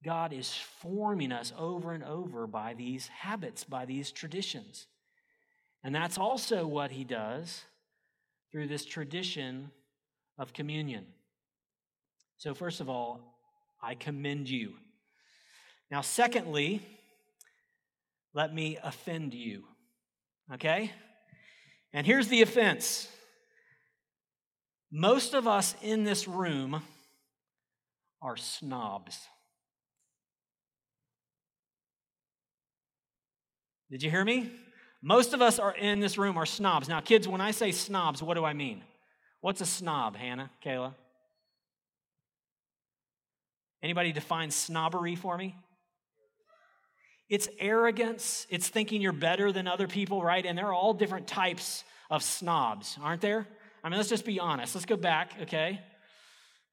God 0.04 0.32
is 0.32 0.54
forming 0.80 1.32
us 1.32 1.52
over 1.58 1.92
and 1.92 2.04
over 2.04 2.46
by 2.46 2.74
these 2.74 3.08
habits, 3.08 3.64
by 3.64 3.84
these 3.84 4.12
traditions. 4.12 4.86
And 5.82 5.94
that's 5.94 6.18
also 6.18 6.66
what 6.66 6.92
he 6.92 7.04
does 7.04 7.62
through 8.52 8.68
this 8.68 8.84
tradition 8.84 9.70
of 10.38 10.52
communion. 10.52 11.06
So, 12.36 12.54
first 12.54 12.80
of 12.80 12.88
all, 12.88 13.20
I 13.82 13.94
commend 13.94 14.48
you. 14.48 14.74
Now, 15.90 16.02
secondly, 16.02 16.80
let 18.34 18.54
me 18.54 18.78
offend 18.82 19.34
you. 19.34 19.64
Okay? 20.54 20.92
And 21.92 22.06
here's 22.06 22.28
the 22.28 22.42
offense 22.42 23.08
most 24.90 25.34
of 25.34 25.46
us 25.46 25.74
in 25.82 26.04
this 26.04 26.26
room 26.26 26.82
are 28.22 28.36
snobs. 28.36 29.18
Did 33.90 34.02
you 34.02 34.10
hear 34.10 34.24
me? 34.24 34.50
Most 35.02 35.32
of 35.32 35.40
us 35.40 35.58
are 35.58 35.74
in 35.74 36.00
this 36.00 36.18
room 36.18 36.36
are 36.36 36.46
snobs. 36.46 36.88
Now, 36.88 37.00
kids, 37.00 37.28
when 37.28 37.40
I 37.40 37.52
say 37.52 37.72
snobs, 37.72 38.22
what 38.22 38.34
do 38.34 38.44
I 38.44 38.52
mean? 38.52 38.82
What's 39.40 39.60
a 39.60 39.66
snob, 39.66 40.16
Hannah, 40.16 40.50
Kayla? 40.64 40.94
Anybody 43.82 44.12
define 44.12 44.50
snobbery 44.50 45.14
for 45.14 45.38
me? 45.38 45.54
It's 47.28 47.48
arrogance, 47.60 48.46
it's 48.50 48.68
thinking 48.68 49.02
you're 49.02 49.12
better 49.12 49.52
than 49.52 49.68
other 49.68 49.86
people, 49.86 50.22
right? 50.22 50.44
And 50.44 50.56
there 50.56 50.66
are 50.66 50.74
all 50.74 50.94
different 50.94 51.26
types 51.26 51.84
of 52.10 52.22
snobs, 52.22 52.98
aren't 53.02 53.20
there? 53.20 53.46
I 53.82 53.88
mean, 53.88 53.96
let's 53.96 54.08
just 54.08 54.24
be 54.24 54.40
honest. 54.40 54.74
Let's 54.74 54.86
go 54.86 54.96
back, 54.96 55.32
okay? 55.42 55.80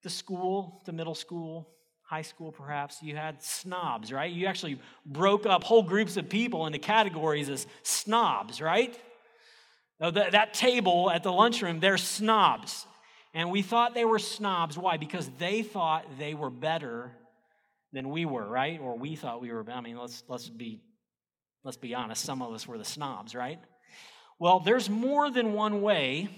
The 0.04 0.10
school, 0.10 0.82
the 0.86 0.91
middle 0.91 1.15
school, 1.15 1.70
high 2.04 2.22
school 2.22 2.52
perhaps, 2.52 3.02
you 3.02 3.15
had 3.15 3.41
snobs, 3.41 4.12
right? 4.12 4.32
You 4.32 4.48
actually 4.48 4.80
broke 5.06 5.46
up 5.46 5.63
whole 5.63 5.84
groups 5.84 6.18
of 6.18 6.30
people 6.30 6.65
into 6.68 6.80
categories 6.80 7.50
as 7.50 7.68
snobs, 7.84 8.62
right? 8.62 8.98
Now, 10.00 10.12
that, 10.12 10.32
that 10.34 10.54
table 10.54 11.10
at 11.10 11.24
the 11.24 11.32
lunchroom, 11.32 11.80
they're 11.80 11.98
snobs. 11.98 12.86
And 13.34 13.52
we 13.52 13.62
thought 13.62 13.94
they 13.94 14.06
were 14.06 14.20
snobs. 14.20 14.78
Why? 14.78 14.98
Because 14.98 15.30
they 15.38 15.62
thought 15.62 16.06
they 16.18 16.34
were 16.34 16.50
better 16.50 17.12
than 17.91 18.10
we 18.10 18.26
were, 18.26 18.48
right? 18.48 18.80
Or 18.80 18.98
we 18.98 19.15
thought 19.15 19.41
we 19.41 19.52
were. 19.52 19.63
Better. 19.63 19.78
I 19.78 19.82
mean, 19.82 19.98
let's 19.98 20.24
let's 20.28 20.50
be 20.50 20.82
let's 21.63 21.78
be 21.78 21.94
honest. 21.94 22.24
Some 22.24 22.41
of 22.41 22.54
us 22.54 22.68
were 22.68 22.78
the 22.78 22.86
snobs, 22.86 23.36
right? 23.36 23.60
Well, 24.39 24.60
there's 24.60 24.89
more 24.89 25.32
than 25.32 25.54
one 25.54 25.82
way 25.82 26.30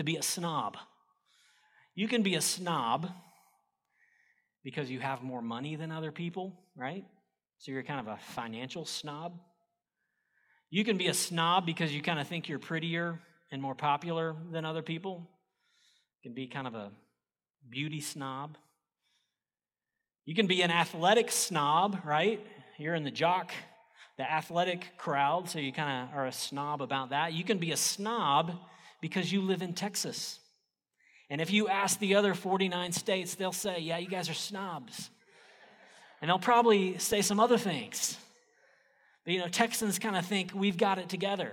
to 0.00 0.04
be 0.04 0.16
a 0.16 0.22
snob. 0.22 0.78
You 1.94 2.08
can 2.08 2.22
be 2.22 2.34
a 2.34 2.40
snob 2.40 3.06
because 4.64 4.90
you 4.90 4.98
have 4.98 5.22
more 5.22 5.42
money 5.42 5.76
than 5.76 5.92
other 5.92 6.10
people, 6.10 6.58
right? 6.74 7.04
So 7.58 7.70
you're 7.70 7.82
kind 7.82 8.00
of 8.00 8.06
a 8.06 8.18
financial 8.32 8.86
snob. 8.86 9.38
You 10.70 10.86
can 10.86 10.96
be 10.96 11.08
a 11.08 11.14
snob 11.14 11.66
because 11.66 11.92
you 11.92 12.00
kind 12.00 12.18
of 12.18 12.26
think 12.26 12.48
you're 12.48 12.58
prettier 12.58 13.20
and 13.52 13.60
more 13.60 13.74
popular 13.74 14.34
than 14.50 14.64
other 14.64 14.80
people. 14.80 15.28
You 16.22 16.30
can 16.30 16.34
be 16.34 16.46
kind 16.46 16.66
of 16.66 16.74
a 16.74 16.92
beauty 17.68 18.00
snob. 18.00 18.56
You 20.24 20.34
can 20.34 20.46
be 20.46 20.62
an 20.62 20.70
athletic 20.70 21.30
snob, 21.30 21.98
right? 22.06 22.40
You're 22.78 22.94
in 22.94 23.04
the 23.04 23.10
jock, 23.10 23.52
the 24.16 24.30
athletic 24.30 24.96
crowd, 24.96 25.50
so 25.50 25.58
you 25.58 25.74
kind 25.74 26.08
of 26.08 26.16
are 26.16 26.26
a 26.26 26.32
snob 26.32 26.80
about 26.80 27.10
that. 27.10 27.34
You 27.34 27.44
can 27.44 27.58
be 27.58 27.72
a 27.72 27.76
snob 27.76 28.52
because 29.00 29.32
you 29.32 29.42
live 29.42 29.62
in 29.62 29.72
Texas. 29.72 30.40
And 31.28 31.40
if 31.40 31.52
you 31.52 31.68
ask 31.68 31.98
the 31.98 32.16
other 32.16 32.34
49 32.34 32.92
states, 32.92 33.34
they'll 33.34 33.52
say, 33.52 33.78
Yeah, 33.80 33.98
you 33.98 34.08
guys 34.08 34.28
are 34.28 34.34
snobs. 34.34 35.10
And 36.20 36.28
they'll 36.28 36.38
probably 36.38 36.98
say 36.98 37.22
some 37.22 37.40
other 37.40 37.56
things. 37.56 38.18
But, 39.24 39.34
you 39.34 39.40
know, 39.40 39.48
Texans 39.48 39.98
kind 39.98 40.16
of 40.16 40.26
think 40.26 40.52
we've 40.54 40.76
got 40.76 40.98
it 40.98 41.08
together. 41.08 41.52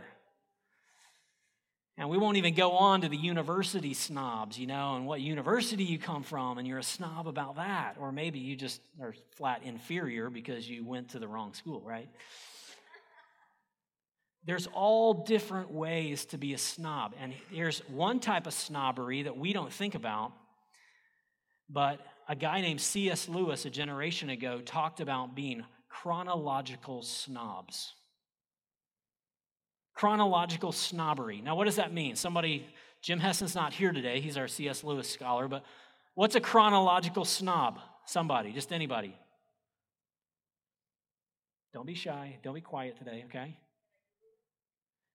And 1.98 2.10
we 2.10 2.18
won't 2.18 2.38
even 2.38 2.54
go 2.54 2.74
on 2.74 3.02
to 3.02 3.10
the 3.10 3.18
university 3.18 3.94
snobs, 3.96 4.60
you 4.60 4.68
know, 4.68 4.96
and 4.96 5.08
what 5.08 5.20
university 5.20 5.84
you 5.84 5.98
come 5.98 6.22
from, 6.22 6.60
and 6.60 6.68
you're 6.68 6.78
a 6.78 6.84
snob 6.84 7.28
about 7.28 7.56
that. 7.56 7.96
Or 8.00 8.12
maybe 8.12 8.38
you 8.38 8.56
just 8.56 8.82
are 9.02 9.16
flat 9.36 9.64
inferior 9.64 10.30
because 10.30 10.70
you 10.70 10.86
went 10.86 11.10
to 11.10 11.20
the 11.20 11.28
wrong 11.28 11.54
school, 11.54 11.82
right? 11.82 12.08
There's 14.48 14.68
all 14.68 15.26
different 15.26 15.72
ways 15.72 16.24
to 16.28 16.38
be 16.38 16.54
a 16.54 16.58
snob. 16.58 17.14
And 17.22 17.34
here's 17.52 17.80
one 17.90 18.22
type 18.22 18.48
of 18.48 18.54
snobbery 18.54 19.24
that 19.24 19.38
we 19.38 19.52
don't 19.52 19.72
think 19.72 19.94
about, 19.94 20.32
but 21.70 22.00
a 22.30 22.36
guy 22.36 22.62
named 22.62 22.80
C.S. 22.80 23.28
Lewis 23.28 23.66
a 23.66 23.70
generation 23.70 24.30
ago 24.30 24.62
talked 24.62 25.02
about 25.02 25.36
being 25.36 25.66
chronological 25.90 27.02
snobs. 27.02 27.94
Chronological 29.94 30.72
snobbery. 30.72 31.42
Now, 31.42 31.58
what 31.58 31.66
does 31.66 31.76
that 31.76 31.94
mean? 31.94 32.16
Somebody, 32.16 32.66
Jim 33.02 33.20
Hessen's 33.20 33.54
not 33.54 33.74
here 33.74 33.92
today, 33.92 34.22
he's 34.22 34.38
our 34.38 34.48
C.S. 34.48 34.82
Lewis 34.82 35.10
scholar, 35.10 35.50
but 35.50 35.66
what's 36.16 36.36
a 36.36 36.42
chronological 36.42 37.26
snob? 37.26 37.80
Somebody, 38.06 38.54
just 38.54 38.72
anybody. 38.72 39.14
Don't 41.74 41.86
be 41.86 41.96
shy, 41.96 42.38
don't 42.44 42.56
be 42.56 42.62
quiet 42.62 42.98
today, 42.98 43.26
okay? 43.26 43.58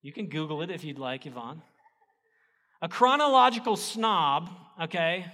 You 0.03 0.13
can 0.13 0.27
Google 0.27 0.63
it 0.63 0.71
if 0.71 0.83
you'd 0.85 0.99
like, 0.99 1.27
Yvonne. 1.27 1.63
A 2.83 2.89
chronological 2.89 3.77
snob, 3.77 4.51
okay, 4.83 5.27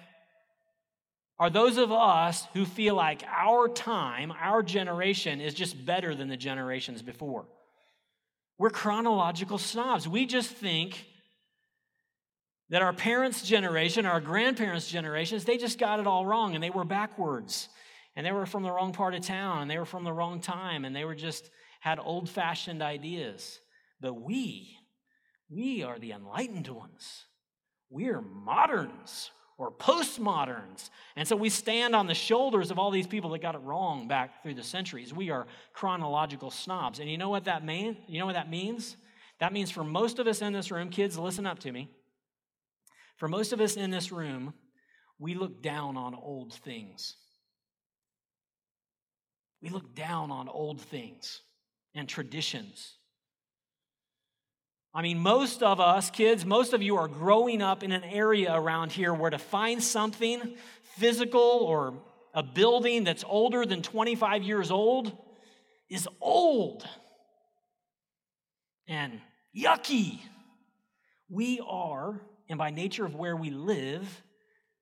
are 1.39 1.49
those 1.49 1.79
of 1.79 1.91
us 1.91 2.47
who 2.53 2.67
feel 2.67 2.95
like 2.95 3.23
our 3.25 3.69
time, 3.69 4.33
our 4.33 4.63
generation, 4.63 5.41
is 5.41 5.55
just 5.55 5.87
better 5.87 6.15
than 6.15 6.29
the 6.29 6.37
generations 6.37 7.01
before. 7.01 7.47
We're 8.59 8.71
chronological 8.71 9.57
snobs. 9.57 10.09
We 10.09 10.27
just 10.27 10.51
think 10.51 11.07
that 12.71 12.83
our 12.83 12.93
parents' 12.93 13.43
generation, 13.43 14.05
our 14.05 14.21
grandparents' 14.21 14.91
generations, 14.91 15.45
they 15.45 15.57
just 15.57 15.79
got 15.79 16.01
it 16.01 16.07
all 16.07 16.27
wrong 16.27 16.55
and 16.55 16.63
they 16.63 16.71
were 16.71 16.85
backwards 16.85 17.69
and 18.17 18.27
they 18.27 18.33
were 18.33 18.47
from 18.47 18.65
the 18.65 18.71
wrong 18.71 18.93
part 18.93 19.15
of 19.15 19.23
town 19.23 19.63
and 19.63 19.71
they 19.71 19.79
were 19.79 19.87
from 19.87 20.05
the 20.05 20.13
wrong 20.13 20.41
time 20.41 20.85
and 20.85 20.95
they 20.95 21.05
were 21.05 21.15
just 21.15 21.49
had 21.81 21.99
old 21.99 22.29
fashioned 22.29 22.83
ideas. 22.83 23.61
But 24.01 24.15
we, 24.15 24.77
we 25.49 25.83
are 25.83 25.99
the 25.99 26.13
enlightened 26.13 26.69
ones. 26.69 27.25
We're 27.91 28.21
moderns 28.21 29.31
or 29.57 29.73
postmoderns. 29.73 30.91
And 31.17 31.27
so 31.27 31.35
we 31.35 31.51
stand 31.51 31.97
on 31.97 32.07
the 32.07 32.15
shoulders 32.15 32.71
of 32.71 32.79
all 32.79 32.91
these 32.91 33.09
people 33.09 33.31
that 33.31 33.43
got 33.43 33.57
it 33.57 33.63
wrong 33.63 34.07
back 34.07 34.43
through 34.43 34.55
the 34.55 34.63
centuries. 34.63 35.13
We 35.13 35.31
are 35.31 35.47
chronological 35.73 36.51
snobs. 36.51 37.01
And 37.01 37.11
you 37.11 37.19
know 37.19 37.29
what 37.29 37.45
that 37.45 37.65
means? 37.65 37.97
You 38.07 38.21
know 38.21 38.27
what 38.27 38.37
that 38.37 38.49
means? 38.49 38.97
That 39.41 39.53
means 39.53 39.71
for 39.71 39.85
most 39.85 40.19
of 40.19 40.27
us 40.27 40.43
in 40.43 40.53
this 40.53 40.71
room, 40.71 40.91
kids, 40.91 41.19
listen 41.19 41.47
up 41.47 41.59
to 41.61 41.73
me. 41.73 41.89
For 43.17 43.27
most 43.29 43.53
of 43.53 43.61
us 43.61 43.77
in 43.77 43.91
this 43.91 44.13
room, 44.13 44.55
we 45.19 45.35
look 45.35 45.61
down 45.61 45.97
on 45.97 46.15
old 46.15 46.55
things. 46.55 47.17
We 49.61 49.71
look 49.71 49.95
down 49.95 50.31
on 50.31 50.49
old 50.49 50.81
things 50.81 51.41
and 51.95 52.09
traditions. 52.09 52.95
I 54.95 55.03
mean, 55.03 55.19
most 55.19 55.63
of 55.63 55.81
us, 55.81 56.11
kids, 56.11 56.45
most 56.45 56.73
of 56.73 56.83
you 56.83 56.97
are 56.97 57.09
growing 57.09 57.63
up 57.63 57.83
in 57.83 57.93
an 57.93 58.05
area 58.05 58.55
around 58.55 58.91
here 58.91 59.13
where 59.13 59.31
to 59.31 59.39
find 59.39 59.83
something 59.83 60.57
physical 60.97 61.41
or 61.41 61.95
a 62.35 62.43
building 62.43 63.05
that's 63.05 63.25
older 63.27 63.67
than 63.67 63.83
25 63.83 64.43
years 64.43 64.71
old 64.71 65.17
is 65.89 66.09
old 66.21 66.87
and 68.87 69.21
yucky. 69.57 70.21
We 71.29 71.61
are, 71.67 72.21
and 72.49 72.59
by 72.59 72.71
nature 72.71 73.05
of 73.05 73.15
where 73.15 73.37
we 73.37 73.51
live, 73.51 74.23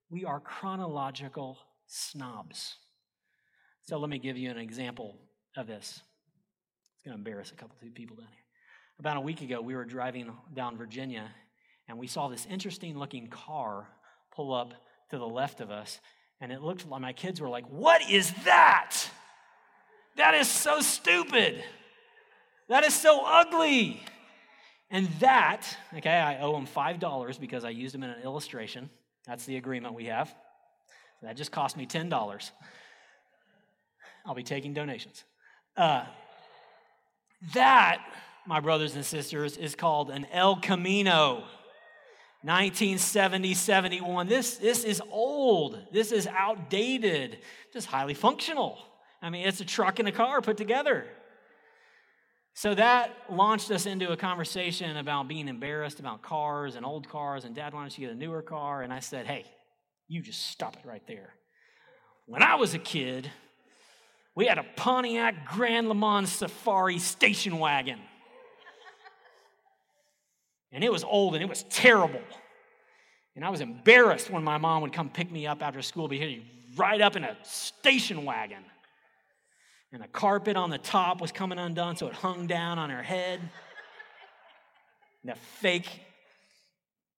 we 0.08 0.24
are 0.24 0.38
chronological 0.38 1.58
snobs. 1.86 2.76
So 3.82 3.98
let 3.98 4.08
me 4.08 4.18
give 4.18 4.36
you 4.36 4.50
an 4.50 4.58
example 4.58 5.16
of 5.56 5.66
this. 5.66 6.00
It's 6.94 7.04
going 7.04 7.16
to 7.16 7.18
embarrass 7.18 7.50
a 7.52 7.54
couple, 7.54 7.76
two 7.80 7.90
people 7.90 8.16
down 8.16 8.28
here. 8.32 8.45
About 8.98 9.18
a 9.18 9.20
week 9.20 9.42
ago, 9.42 9.60
we 9.60 9.74
were 9.74 9.84
driving 9.84 10.32
down 10.54 10.78
Virginia, 10.78 11.30
and 11.86 11.98
we 11.98 12.06
saw 12.06 12.28
this 12.28 12.46
interesting 12.50 12.98
looking 12.98 13.28
car 13.28 13.86
pull 14.34 14.54
up 14.54 14.72
to 15.10 15.18
the 15.18 15.26
left 15.26 15.60
of 15.60 15.70
us, 15.70 16.00
and 16.40 16.50
it 16.50 16.62
looked 16.62 16.88
like 16.88 17.00
my 17.02 17.12
kids 17.12 17.40
were 17.40 17.48
like, 17.48 17.66
What 17.66 18.10
is 18.10 18.32
that? 18.44 18.96
That 20.16 20.34
is 20.34 20.48
so 20.48 20.80
stupid. 20.80 21.62
That 22.68 22.84
is 22.84 22.94
so 22.94 23.22
ugly. 23.24 24.02
And 24.90 25.08
that, 25.20 25.66
okay, 25.96 26.10
I 26.10 26.40
owe 26.40 26.52
them 26.52 26.66
$5 26.66 27.40
because 27.40 27.64
I 27.64 27.70
used 27.70 27.92
them 27.92 28.02
in 28.02 28.10
an 28.10 28.22
illustration. 28.22 28.88
That's 29.26 29.44
the 29.44 29.56
agreement 29.56 29.94
we 29.94 30.06
have. 30.06 30.34
That 31.22 31.36
just 31.36 31.52
cost 31.52 31.76
me 31.76 31.86
$10. 31.86 32.50
I'll 34.24 34.34
be 34.34 34.42
taking 34.42 34.74
donations. 34.74 35.24
Uh, 35.76 36.04
that, 37.54 38.00
my 38.46 38.60
brothers 38.60 38.94
and 38.94 39.04
sisters, 39.04 39.56
is 39.56 39.74
called 39.74 40.10
an 40.10 40.26
El 40.32 40.56
Camino. 40.56 41.44
1970, 42.42 43.54
71. 43.54 44.28
This, 44.28 44.58
this 44.58 44.84
is 44.84 45.02
old. 45.10 45.80
This 45.90 46.12
is 46.12 46.28
outdated, 46.28 47.38
just 47.72 47.88
highly 47.88 48.14
functional. 48.14 48.78
I 49.20 49.30
mean, 49.30 49.48
it's 49.48 49.60
a 49.60 49.64
truck 49.64 49.98
and 49.98 50.06
a 50.06 50.12
car 50.12 50.40
put 50.40 50.56
together. 50.56 51.06
So 52.54 52.74
that 52.74 53.10
launched 53.28 53.70
us 53.70 53.84
into 53.84 54.12
a 54.12 54.16
conversation 54.16 54.96
about 54.96 55.28
being 55.28 55.48
embarrassed 55.48 55.98
about 55.98 56.22
cars 56.22 56.76
and 56.76 56.86
old 56.86 57.08
cars, 57.08 57.44
and 57.44 57.54
dad 57.54 57.74
wanted 57.74 57.92
to 57.92 58.00
get 58.00 58.10
a 58.10 58.14
newer 58.14 58.42
car. 58.42 58.82
And 58.82 58.92
I 58.92 59.00
said, 59.00 59.26
hey, 59.26 59.44
you 60.06 60.22
just 60.22 60.46
stop 60.46 60.76
it 60.76 60.86
right 60.86 61.06
there. 61.08 61.34
When 62.26 62.42
I 62.42 62.54
was 62.54 62.74
a 62.74 62.78
kid, 62.78 63.30
we 64.34 64.46
had 64.46 64.58
a 64.58 64.64
Pontiac 64.76 65.48
Grand 65.48 65.88
Le 65.88 65.94
Mans 65.94 66.30
Safari 66.30 66.98
station 66.98 67.58
wagon. 67.58 67.98
And 70.76 70.84
it 70.84 70.92
was 70.92 71.02
old 71.02 71.34
and 71.34 71.42
it 71.42 71.48
was 71.48 71.64
terrible. 71.64 72.20
And 73.34 73.44
I 73.44 73.50
was 73.50 73.60
embarrassed 73.60 74.30
when 74.30 74.44
my 74.44 74.58
mom 74.58 74.82
would 74.82 74.92
come 74.92 75.10
pick 75.10 75.32
me 75.32 75.46
up 75.46 75.62
after 75.62 75.82
school 75.82 76.06
be 76.06 76.18
you 76.18 76.42
right 76.76 77.00
up 77.00 77.16
in 77.16 77.24
a 77.24 77.34
station 77.42 78.24
wagon 78.24 78.62
and 79.90 80.02
the 80.02 80.08
carpet 80.08 80.58
on 80.58 80.68
the 80.68 80.76
top 80.76 81.22
was 81.22 81.32
coming 81.32 81.58
undone, 81.58 81.96
so 81.96 82.06
it 82.06 82.12
hung 82.12 82.46
down 82.46 82.78
on 82.78 82.90
her 82.90 83.02
head. 83.02 83.40
And 85.22 85.32
the 85.32 85.38
fake 85.60 85.88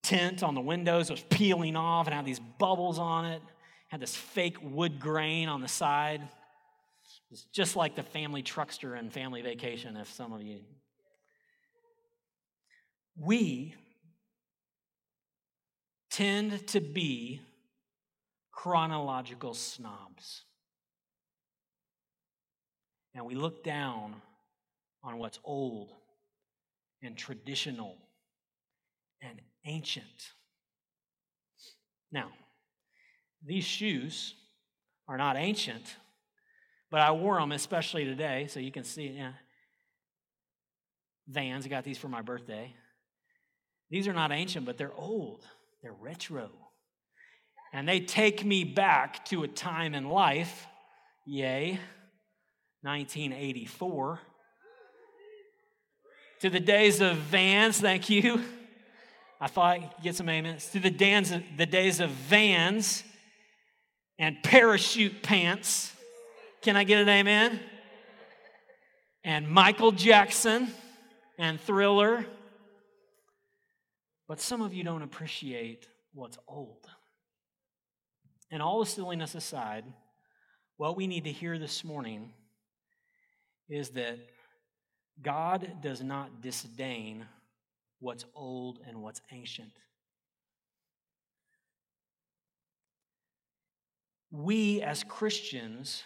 tint 0.04 0.44
on 0.44 0.54
the 0.54 0.60
windows 0.60 1.10
was 1.10 1.20
peeling 1.28 1.74
off 1.74 2.06
and 2.06 2.14
had 2.14 2.24
these 2.24 2.38
bubbles 2.38 3.00
on 3.00 3.24
it. 3.24 3.42
Had 3.88 3.98
this 3.98 4.14
fake 4.14 4.58
wood 4.62 5.00
grain 5.00 5.48
on 5.48 5.60
the 5.60 5.66
side. 5.66 6.20
It's 7.32 7.42
just 7.52 7.74
like 7.74 7.96
the 7.96 8.04
family 8.04 8.44
truckster 8.44 8.96
and 8.96 9.12
family 9.12 9.42
vacation, 9.42 9.96
if 9.96 10.12
some 10.12 10.32
of 10.32 10.42
you. 10.42 10.60
We 13.20 13.74
tend 16.10 16.66
to 16.68 16.80
be 16.80 17.40
chronological 18.52 19.54
snobs 19.54 20.42
and 23.14 23.26
we 23.26 23.34
look 23.34 23.64
down 23.64 24.14
on 25.02 25.18
what's 25.18 25.40
old 25.42 25.90
and 27.02 27.16
traditional 27.16 27.96
and 29.20 29.40
ancient. 29.64 30.32
Now, 32.12 32.30
these 33.44 33.64
shoes 33.64 34.34
are 35.08 35.18
not 35.18 35.36
ancient, 35.36 35.96
but 36.90 37.00
I 37.00 37.10
wore 37.12 37.40
them 37.40 37.52
especially 37.52 38.04
today, 38.04 38.46
so 38.48 38.60
you 38.60 38.70
can 38.70 38.84
see. 38.84 39.08
Yeah. 39.08 39.32
Vans, 41.26 41.66
I 41.66 41.68
got 41.68 41.84
these 41.84 41.98
for 41.98 42.08
my 42.08 42.22
birthday. 42.22 42.74
These 43.90 44.08
are 44.08 44.12
not 44.12 44.32
ancient, 44.32 44.66
but 44.66 44.76
they're 44.76 44.94
old. 44.94 45.44
They're 45.82 45.92
retro. 45.92 46.50
And 47.72 47.88
they 47.88 48.00
take 48.00 48.44
me 48.44 48.64
back 48.64 49.24
to 49.26 49.42
a 49.42 49.48
time 49.48 49.94
in 49.94 50.08
life, 50.08 50.66
yay, 51.26 51.78
1984. 52.82 54.20
To 56.40 56.50
the 56.50 56.60
days 56.60 57.00
of 57.00 57.16
vans, 57.16 57.80
thank 57.80 58.08
you. 58.08 58.40
I 59.40 59.48
thought 59.48 59.76
I'd 59.76 59.90
get 60.02 60.16
some 60.16 60.28
amens. 60.28 60.68
To 60.70 60.80
the, 60.80 60.90
dans, 60.90 61.32
the 61.56 61.66
days 61.66 62.00
of 62.00 62.10
vans 62.10 63.04
and 64.18 64.36
parachute 64.42 65.22
pants. 65.22 65.92
Can 66.62 66.76
I 66.76 66.84
get 66.84 67.00
an 67.00 67.08
amen? 67.08 67.60
And 69.24 69.48
Michael 69.48 69.92
Jackson 69.92 70.68
and 71.38 71.60
Thriller. 71.60 72.24
But 74.28 74.40
some 74.40 74.60
of 74.60 74.74
you 74.74 74.84
don't 74.84 75.02
appreciate 75.02 75.88
what's 76.12 76.38
old. 76.46 76.86
And 78.50 78.62
all 78.62 78.80
the 78.80 78.86
silliness 78.86 79.34
aside, 79.34 79.84
what 80.76 80.96
we 80.96 81.06
need 81.06 81.24
to 81.24 81.32
hear 81.32 81.58
this 81.58 81.82
morning 81.82 82.32
is 83.68 83.90
that 83.90 84.18
God 85.20 85.78
does 85.82 86.02
not 86.02 86.42
disdain 86.42 87.24
what's 88.00 88.24
old 88.34 88.80
and 88.86 89.02
what's 89.02 89.20
ancient. 89.32 89.72
We 94.30 94.82
as 94.82 95.04
Christians 95.04 96.02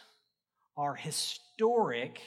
are 0.76 0.94
historic, 0.94 2.20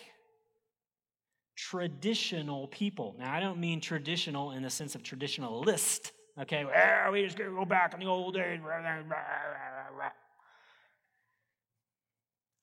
traditional 1.70 2.68
people. 2.68 3.16
Now, 3.18 3.34
I 3.34 3.40
don't 3.40 3.60
mean 3.60 3.82
traditional 3.82 4.52
in 4.52 4.62
the 4.62 4.70
sense 4.70 4.94
of 4.94 5.02
traditionalist, 5.02 6.12
okay? 6.40 6.64
Well, 6.66 7.12
we 7.12 7.24
just 7.24 7.38
go 7.38 7.66
back 7.66 7.94
in 7.94 8.00
the 8.00 8.06
old 8.06 8.36
days. 8.36 8.60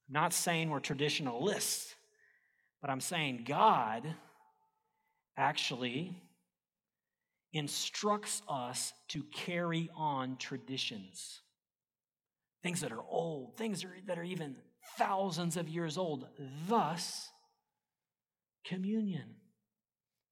not 0.09 0.33
saying 0.33 0.71
we're 0.71 0.79
traditionalists. 0.81 1.95
But 2.81 2.91
I'm 2.91 3.01
saying 3.01 3.45
God 3.49 4.15
actually 5.37 6.21
instructs 7.53 8.43
us 8.49 8.93
to 9.09 9.23
carry 9.33 9.89
on 9.97 10.37
traditions. 10.37 11.41
Things 12.63 12.81
that 12.83 12.93
are 12.93 13.03
old, 13.09 13.57
things 13.57 13.85
that 14.07 14.19
are 14.19 14.23
even 14.23 14.57
thousands 14.99 15.57
of 15.57 15.69
years 15.69 15.97
old. 15.97 16.27
Thus, 16.69 17.32
communion 18.65 19.37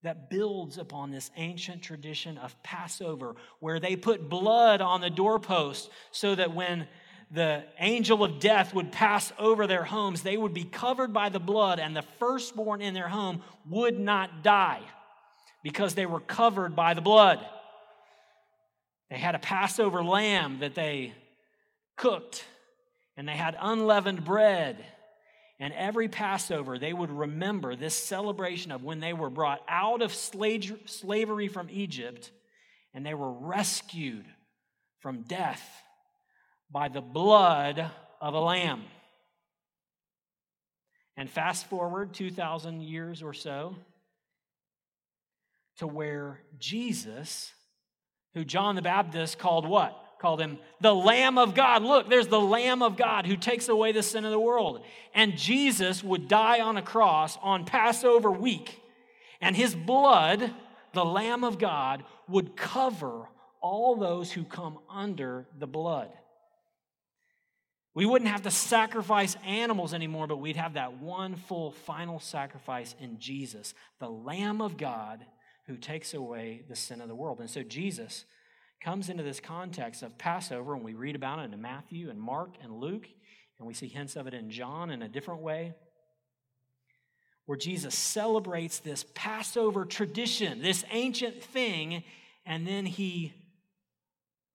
that 0.03 0.31
builds 0.31 0.79
upon 0.79 1.11
this 1.11 1.31
ancient 1.37 1.83
tradition 1.83 2.39
of 2.39 2.61
Passover, 2.63 3.35
where 3.59 3.79
they 3.79 3.97
put 3.97 4.31
blood 4.31 4.81
on 4.81 5.01
the 5.01 5.11
doorpost 5.11 5.91
so 6.11 6.35
that 6.35 6.55
when 6.55 6.89
the 7.31 7.65
angel 7.79 8.25
of 8.25 8.41
death 8.41 8.75
would 8.75 8.91
pass 8.91 9.33
over 9.39 9.67
their 9.67 9.85
homes, 9.85 10.23
they 10.23 10.37
would 10.37 10.55
be 10.55 10.65
covered 10.65 11.13
by 11.13 11.29
the 11.29 11.39
blood, 11.39 11.79
and 11.79 11.95
the 11.95 12.05
firstborn 12.19 12.81
in 12.81 12.95
their 12.95 13.09
home 13.09 13.43
would 13.69 13.99
not 13.99 14.43
die 14.43 14.83
because 15.63 15.95
they 15.95 16.07
were 16.07 16.21
covered 16.21 16.75
by 16.75 16.95
the 16.95 17.01
blood. 17.01 17.39
They 19.11 19.19
had 19.19 19.35
a 19.35 19.41
Passover 19.41 20.03
lamb 20.03 20.61
that 20.61 20.75
they 20.75 21.13
cooked, 21.97 22.45
and 23.17 23.29
they 23.29 23.37
had 23.37 23.57
unleavened 23.61 24.25
bread. 24.25 24.85
And 25.61 25.75
every 25.75 26.09
Passover, 26.09 26.79
they 26.79 26.95
would 26.95 27.11
remember 27.11 27.77
this 27.77 27.95
celebration 27.95 28.73
of 28.73 28.83
when 28.83 28.99
they 28.99 29.13
were 29.13 29.29
brought 29.29 29.61
out 29.69 30.01
of 30.01 30.15
slavery 30.15 31.49
from 31.49 31.69
Egypt 31.71 32.31
and 32.95 33.05
they 33.05 33.13
were 33.13 33.31
rescued 33.31 34.25
from 35.01 35.23
death 35.23 35.63
by 36.71 36.89
the 36.89 37.03
blood 37.03 37.91
of 38.23 38.33
a 38.33 38.41
lamb. 38.41 38.83
And 41.17 41.29
fast 41.29 41.67
forward 41.67 42.15
2,000 42.15 42.81
years 42.81 43.23
or 43.23 43.35
so 43.35 43.77
to 45.77 45.87
where 45.87 46.41
Jesus, 46.59 47.53
who 48.33 48.45
John 48.45 48.77
the 48.77 48.83
Baptist 48.83 49.39
called 49.39 49.69
what? 49.69 49.95
Called 50.21 50.41
him 50.41 50.59
the 50.83 50.95
Lamb 50.95 51.39
of 51.39 51.55
God. 51.55 51.83
Look, 51.83 52.11
there's 52.11 52.29
the 52.29 52.41
Lamb 52.41 52.83
of 52.83 52.99
God 52.99 53.27
who 53.27 53.37
takes 53.37 53.71
away 53.71 53.93
the 53.93 54.03
sin 54.03 54.27
of 54.27 54.31
the 54.31 54.39
world. 54.39 54.83
And 55.15 55.39
Jesus 55.39 56.05
would 56.05 56.29
die 56.29 56.61
on 56.61 56.77
a 56.77 56.83
cross 56.83 57.39
on 57.41 57.65
Passover 57.65 58.31
week. 58.31 58.83
And 59.41 59.57
his 59.57 59.75
blood, 59.75 60.53
the 60.93 61.05
Lamb 61.05 61.43
of 61.43 61.59
God, 61.59 62.05
would 62.29 62.55
cover 62.55 63.29
all 63.63 63.97
those 63.97 64.31
who 64.31 64.45
come 64.45 64.79
under 64.91 65.47
the 65.59 65.67
blood. 65.67 66.11
We 67.95 68.05
wouldn't 68.05 68.31
have 68.31 68.43
to 68.43 68.51
sacrifice 68.51 69.37
animals 69.47 69.95
anymore, 69.95 70.27
but 70.27 70.37
we'd 70.37 70.57
have 70.57 70.75
that 70.75 70.99
one 70.99 71.37
full 71.37 71.73
final 71.73 72.21
sacrifice 72.21 72.95
in 73.01 73.19
Jesus, 73.19 73.73
the 73.99 74.11
Lamb 74.11 74.61
of 74.61 74.77
God 74.77 75.25
who 75.67 75.77
takes 75.77 76.13
away 76.13 76.63
the 76.69 76.77
sin 76.77 77.01
of 77.01 77.09
the 77.09 77.15
world. 77.15 77.41
And 77.41 77.49
so 77.49 77.63
Jesus 77.63 78.27
comes 78.81 79.09
into 79.09 79.23
this 79.23 79.41
context 79.41 80.03
of 80.03 80.17
Passover, 80.17 80.75
and 80.75 80.85
we 80.85 80.95
read 80.95 81.15
about 81.15 81.39
it 81.39 81.53
in 81.53 81.61
Matthew 81.61 82.11
and 82.11 82.21
Mark 82.21 82.55
and 82.63 82.73
Luke, 82.73 83.07
and 83.59 83.69
we 83.69 83.75
see 83.75 83.89
hints 83.89 84.17
of 84.17 84.27
it 84.27 84.35
in 84.35 84.51
John 84.51 84.91
in 84.91 85.03
a 85.03 85.09
different 85.09 85.43
way, 85.43 85.75
where 87.47 87.59
Jesus 87.59 87.95
celebrates 87.95 88.79
this 88.79 89.05
Passover 89.15 89.85
tradition, 89.85 90.63
this 90.63 90.85
ancient 90.91 91.43
thing, 91.43 92.05
and 92.47 92.67
then 92.67 92.87
he 92.87 93.35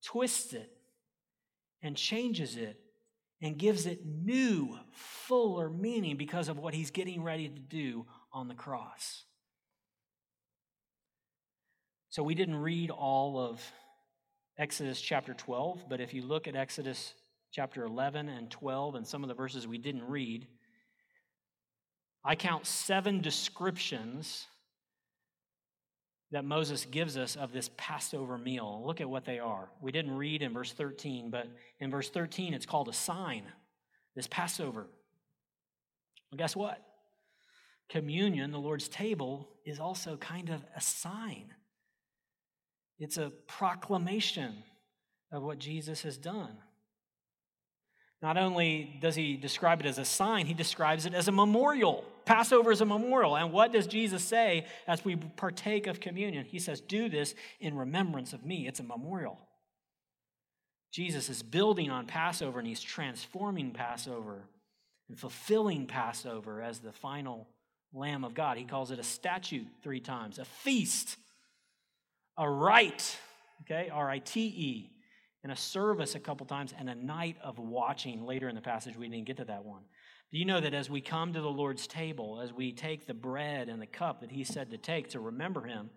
twists 0.03 0.53
it 0.53 0.71
and 1.81 1.95
changes 1.95 2.57
it 2.57 2.79
and 3.41 3.57
gives 3.57 3.85
it 3.85 4.05
new, 4.05 4.79
fuller 4.91 5.69
meaning 5.69 6.17
because 6.17 6.47
of 6.47 6.57
what 6.57 6.73
he's 6.73 6.89
getting 6.89 7.21
ready 7.21 7.47
to 7.47 7.59
do 7.59 8.05
on 8.33 8.47
the 8.47 8.55
cross. 8.55 9.23
So 12.09 12.23
we 12.23 12.33
didn't 12.33 12.55
read 12.55 12.89
all 12.89 13.37
of 13.37 13.61
Exodus 14.57 15.01
chapter 15.01 15.33
12, 15.33 15.83
but 15.89 15.99
if 15.99 16.13
you 16.13 16.21
look 16.21 16.47
at 16.47 16.55
Exodus 16.55 17.13
chapter 17.51 17.83
11 17.83 18.29
and 18.29 18.49
12 18.49 18.95
and 18.95 19.05
some 19.05 19.21
of 19.21 19.27
the 19.27 19.33
verses 19.33 19.67
we 19.67 19.77
didn't 19.77 20.07
read, 20.07 20.47
I 22.23 22.35
count 22.35 22.65
seven 22.65 23.19
descriptions 23.19 24.47
that 26.31 26.45
Moses 26.45 26.85
gives 26.85 27.17
us 27.17 27.35
of 27.35 27.51
this 27.51 27.69
Passover 27.75 28.37
meal. 28.37 28.81
Look 28.85 29.01
at 29.01 29.09
what 29.09 29.25
they 29.25 29.39
are. 29.39 29.69
We 29.81 29.91
didn't 29.91 30.15
read 30.15 30.41
in 30.41 30.53
verse 30.53 30.71
13, 30.71 31.29
but 31.29 31.47
in 31.79 31.91
verse 31.91 32.09
13, 32.09 32.53
it's 32.53 32.65
called 32.65 32.87
a 32.87 32.93
sign, 32.93 33.43
this 34.15 34.27
Passover. 34.27 34.87
Well, 36.31 36.37
guess 36.37 36.55
what? 36.55 36.81
Communion, 37.89 38.51
the 38.51 38.57
Lord's 38.57 38.87
table, 38.87 39.49
is 39.65 39.79
also 39.79 40.15
kind 40.15 40.49
of 40.49 40.63
a 40.75 40.81
sign. 40.81 41.53
It's 42.99 43.17
a 43.17 43.31
proclamation 43.47 44.63
of 45.31 45.43
what 45.43 45.59
Jesus 45.59 46.03
has 46.03 46.17
done. 46.17 46.57
Not 48.21 48.37
only 48.37 48.97
does 49.01 49.15
he 49.15 49.35
describe 49.35 49.81
it 49.81 49.85
as 49.85 49.99
a 49.99 50.05
sign, 50.05 50.45
he 50.45 50.53
describes 50.53 51.05
it 51.05 51.13
as 51.13 51.27
a 51.27 51.31
memorial. 51.31 52.05
Passover 52.25 52.71
is 52.71 52.81
a 52.81 52.85
memorial. 52.85 53.35
And 53.35 53.51
what 53.51 53.71
does 53.71 53.85
Jesus 53.85 54.23
say 54.23 54.65
as 54.87 55.05
we 55.05 55.15
partake 55.15 55.85
of 55.85 55.99
communion? 55.99 56.45
He 56.45 56.59
says, 56.59 56.81
Do 56.81 57.09
this 57.09 57.35
in 57.59 57.75
remembrance 57.75 58.33
of 58.33 58.45
me. 58.45 58.67
It's 58.67 58.79
a 58.79 58.83
memorial. 58.83 59.37
Jesus 60.91 61.29
is 61.29 61.43
building 61.43 61.91
on 61.91 62.07
Passover 62.07 62.57
and 62.57 62.67
he's 62.67 62.81
transforming 62.81 63.71
Passover 63.71 64.47
and 65.09 65.19
fulfilling 65.19 65.85
Passover 65.85 66.61
as 66.61 66.79
the 66.79 66.93
final 66.93 67.47
Lamb 67.93 68.23
of 68.23 68.33
God. 68.33 68.57
He 68.57 68.63
calls 68.63 68.91
it 68.91 68.99
a 68.99 69.03
statute 69.03 69.67
three 69.83 69.99
times, 69.99 70.39
a 70.39 70.45
feast, 70.45 71.17
a 72.37 72.49
rite, 72.49 73.17
okay, 73.61 73.89
R 73.89 74.09
I 74.09 74.19
T 74.19 74.41
E, 74.41 74.91
and 75.43 75.51
a 75.51 75.55
service 75.55 76.15
a 76.15 76.19
couple 76.19 76.45
times, 76.45 76.73
and 76.77 76.89
a 76.89 76.95
night 76.95 77.37
of 77.43 77.59
watching 77.59 78.25
later 78.25 78.49
in 78.49 78.55
the 78.55 78.61
passage. 78.61 78.97
We 78.97 79.07
didn't 79.07 79.25
get 79.25 79.37
to 79.37 79.45
that 79.45 79.63
one. 79.63 79.83
Do 80.31 80.39
you 80.39 80.45
know 80.45 80.59
that 80.59 80.73
as 80.73 80.89
we 80.89 81.01
come 81.01 81.33
to 81.33 81.41
the 81.41 81.47
Lord's 81.47 81.87
table, 81.87 82.41
as 82.41 82.51
we 82.51 82.71
take 82.71 83.05
the 83.05 83.13
bread 83.13 83.69
and 83.69 83.81
the 83.81 83.87
cup 83.87 84.21
that 84.21 84.31
He 84.31 84.43
said 84.43 84.71
to 84.71 84.77
take 84.77 85.09
to 85.09 85.19
remember 85.19 85.61
Him, 85.61 85.89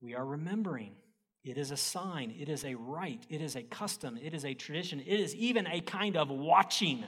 we 0.00 0.14
are 0.14 0.24
remembering. 0.24 0.96
It 1.44 1.58
is 1.58 1.70
a 1.70 1.76
sign, 1.76 2.34
it 2.38 2.48
is 2.48 2.64
a 2.64 2.74
rite, 2.74 3.26
it 3.28 3.42
is 3.42 3.54
a 3.54 3.62
custom, 3.62 4.18
it 4.20 4.32
is 4.32 4.46
a 4.46 4.54
tradition, 4.54 5.00
it 5.00 5.20
is 5.20 5.34
even 5.36 5.66
a 5.66 5.80
kind 5.80 6.16
of 6.16 6.30
watching. 6.30 7.00
Do 7.00 7.06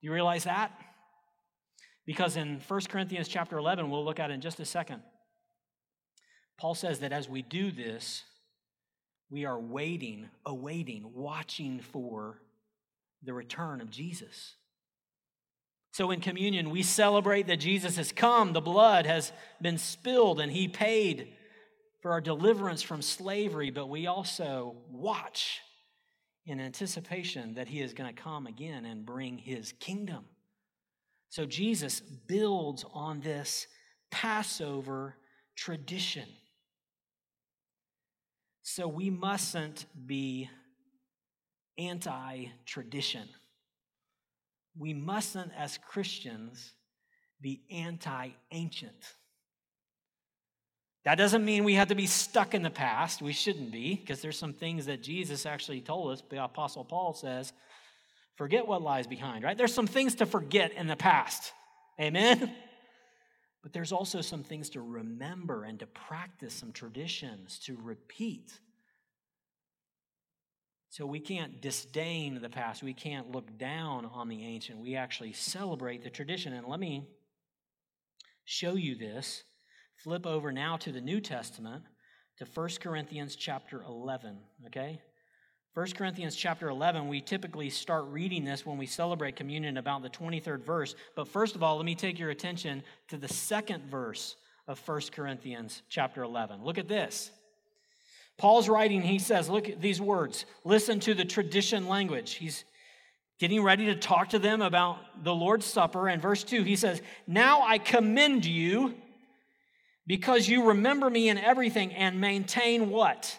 you 0.00 0.12
realize 0.12 0.44
that? 0.44 0.72
Because 2.04 2.36
in 2.36 2.60
1 2.66 2.80
Corinthians 2.88 3.28
chapter 3.28 3.56
11, 3.56 3.88
we'll 3.88 4.04
look 4.04 4.18
at 4.18 4.32
in 4.32 4.40
just 4.40 4.58
a 4.58 4.64
second. 4.64 5.02
Paul 6.58 6.74
says 6.74 7.00
that 7.00 7.12
as 7.12 7.28
we 7.28 7.42
do 7.42 7.70
this, 7.70 8.22
we 9.30 9.44
are 9.44 9.58
waiting, 9.58 10.28
awaiting, 10.46 11.12
watching 11.14 11.80
for 11.80 12.40
the 13.22 13.32
return 13.32 13.80
of 13.80 13.90
Jesus. 13.90 14.54
So 15.92 16.10
in 16.10 16.20
communion, 16.20 16.70
we 16.70 16.82
celebrate 16.82 17.46
that 17.46 17.60
Jesus 17.60 17.96
has 17.96 18.12
come, 18.12 18.52
the 18.52 18.60
blood 18.60 19.06
has 19.06 19.32
been 19.62 19.78
spilled, 19.78 20.40
and 20.40 20.50
he 20.50 20.68
paid 20.68 21.32
for 22.02 22.12
our 22.12 22.20
deliverance 22.20 22.82
from 22.82 23.00
slavery, 23.00 23.70
but 23.70 23.88
we 23.88 24.06
also 24.06 24.76
watch 24.90 25.60
in 26.46 26.60
anticipation 26.60 27.54
that 27.54 27.68
he 27.68 27.80
is 27.80 27.94
going 27.94 28.14
to 28.14 28.22
come 28.22 28.46
again 28.46 28.84
and 28.84 29.06
bring 29.06 29.38
his 29.38 29.72
kingdom. 29.80 30.24
So 31.30 31.46
Jesus 31.46 32.00
builds 32.00 32.84
on 32.92 33.20
this 33.20 33.66
Passover 34.10 35.16
tradition. 35.56 36.28
So 38.64 38.88
we 38.88 39.10
mustn't 39.10 39.84
be 40.06 40.48
anti 41.76 42.46
tradition. 42.64 43.28
We 44.76 44.94
mustn't, 44.94 45.52
as 45.56 45.78
Christians, 45.78 46.72
be 47.42 47.60
anti 47.70 48.30
ancient. 48.50 49.14
That 51.04 51.16
doesn't 51.16 51.44
mean 51.44 51.64
we 51.64 51.74
have 51.74 51.88
to 51.88 51.94
be 51.94 52.06
stuck 52.06 52.54
in 52.54 52.62
the 52.62 52.70
past. 52.70 53.20
We 53.20 53.34
shouldn't 53.34 53.70
be, 53.70 53.96
because 53.96 54.22
there's 54.22 54.38
some 54.38 54.54
things 54.54 54.86
that 54.86 55.02
Jesus 55.02 55.44
actually 55.44 55.82
told 55.82 56.12
us. 56.12 56.22
The 56.30 56.42
Apostle 56.42 56.86
Paul 56.86 57.12
says, 57.12 57.52
forget 58.36 58.66
what 58.66 58.80
lies 58.80 59.06
behind, 59.06 59.44
right? 59.44 59.58
There's 59.58 59.74
some 59.74 59.86
things 59.86 60.14
to 60.16 60.26
forget 60.26 60.72
in 60.72 60.86
the 60.86 60.96
past. 60.96 61.52
Amen? 62.00 62.50
But 63.64 63.72
there's 63.72 63.92
also 63.92 64.20
some 64.20 64.42
things 64.42 64.68
to 64.70 64.82
remember 64.82 65.64
and 65.64 65.80
to 65.80 65.86
practice, 65.86 66.52
some 66.52 66.70
traditions 66.70 67.58
to 67.60 67.78
repeat. 67.82 68.52
So 70.90 71.06
we 71.06 71.18
can't 71.18 71.62
disdain 71.62 72.42
the 72.42 72.50
past. 72.50 72.82
We 72.82 72.92
can't 72.92 73.30
look 73.30 73.56
down 73.56 74.04
on 74.04 74.28
the 74.28 74.44
ancient. 74.44 74.80
We 74.80 74.96
actually 74.96 75.32
celebrate 75.32 76.04
the 76.04 76.10
tradition. 76.10 76.52
And 76.52 76.66
let 76.66 76.78
me 76.78 77.08
show 78.44 78.74
you 78.74 78.96
this. 78.96 79.44
Flip 79.96 80.26
over 80.26 80.52
now 80.52 80.76
to 80.76 80.92
the 80.92 81.00
New 81.00 81.22
Testament 81.22 81.84
to 82.36 82.44
1 82.44 82.68
Corinthians 82.82 83.34
chapter 83.34 83.82
11, 83.82 84.40
okay? 84.66 85.00
1 85.74 85.90
Corinthians 85.96 86.36
chapter 86.36 86.68
11, 86.68 87.08
we 87.08 87.20
typically 87.20 87.68
start 87.68 88.04
reading 88.06 88.44
this 88.44 88.64
when 88.64 88.78
we 88.78 88.86
celebrate 88.86 89.34
communion 89.34 89.76
about 89.76 90.02
the 90.02 90.08
23rd 90.08 90.64
verse. 90.64 90.94
But 91.16 91.26
first 91.26 91.56
of 91.56 91.64
all, 91.64 91.76
let 91.76 91.84
me 91.84 91.96
take 91.96 92.16
your 92.16 92.30
attention 92.30 92.84
to 93.08 93.16
the 93.16 93.26
second 93.26 93.84
verse 93.86 94.36
of 94.68 94.78
1 94.86 95.00
Corinthians 95.10 95.82
chapter 95.88 96.22
11. 96.22 96.62
Look 96.62 96.78
at 96.78 96.86
this. 96.86 97.32
Paul's 98.38 98.68
writing, 98.68 99.02
he 99.02 99.18
says, 99.18 99.48
look 99.48 99.68
at 99.68 99.80
these 99.80 100.00
words. 100.00 100.46
Listen 100.62 101.00
to 101.00 101.14
the 101.14 101.24
tradition 101.24 101.88
language. 101.88 102.34
He's 102.34 102.64
getting 103.40 103.60
ready 103.60 103.86
to 103.86 103.96
talk 103.96 104.28
to 104.28 104.38
them 104.38 104.62
about 104.62 105.24
the 105.24 105.34
Lord's 105.34 105.66
Supper. 105.66 106.06
And 106.06 106.22
verse 106.22 106.44
2, 106.44 106.62
he 106.62 106.76
says, 106.76 107.02
Now 107.26 107.62
I 107.62 107.78
commend 107.78 108.44
you 108.44 108.94
because 110.06 110.48
you 110.48 110.68
remember 110.68 111.10
me 111.10 111.28
in 111.28 111.38
everything 111.38 111.92
and 111.94 112.20
maintain 112.20 112.90
what? 112.90 113.36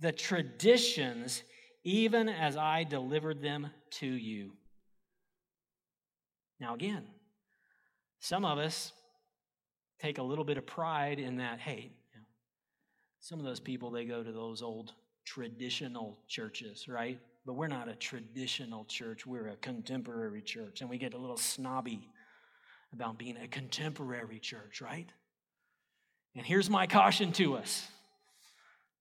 The 0.00 0.12
traditions 0.12 1.42
even 1.84 2.28
as 2.28 2.56
I 2.56 2.84
delivered 2.84 3.40
them 3.40 3.70
to 3.90 4.06
you. 4.06 4.52
Now, 6.60 6.74
again, 6.74 7.04
some 8.20 8.44
of 8.44 8.58
us 8.58 8.92
take 10.00 10.18
a 10.18 10.22
little 10.22 10.44
bit 10.44 10.58
of 10.58 10.66
pride 10.66 11.18
in 11.18 11.36
that, 11.36 11.60
hey, 11.60 11.92
you 12.12 12.20
know, 12.20 12.26
some 13.20 13.38
of 13.38 13.44
those 13.44 13.60
people, 13.60 13.90
they 13.90 14.04
go 14.04 14.22
to 14.22 14.32
those 14.32 14.62
old 14.62 14.92
traditional 15.24 16.18
churches, 16.28 16.88
right? 16.88 17.18
But 17.46 17.54
we're 17.54 17.68
not 17.68 17.88
a 17.88 17.94
traditional 17.94 18.84
church, 18.84 19.26
we're 19.26 19.48
a 19.48 19.56
contemporary 19.56 20.42
church. 20.42 20.80
And 20.80 20.90
we 20.90 20.98
get 20.98 21.14
a 21.14 21.18
little 21.18 21.36
snobby 21.36 22.08
about 22.92 23.18
being 23.18 23.36
a 23.36 23.48
contemporary 23.48 24.38
church, 24.38 24.80
right? 24.80 25.06
And 26.36 26.44
here's 26.44 26.68
my 26.68 26.86
caution 26.86 27.32
to 27.32 27.56
us 27.56 27.88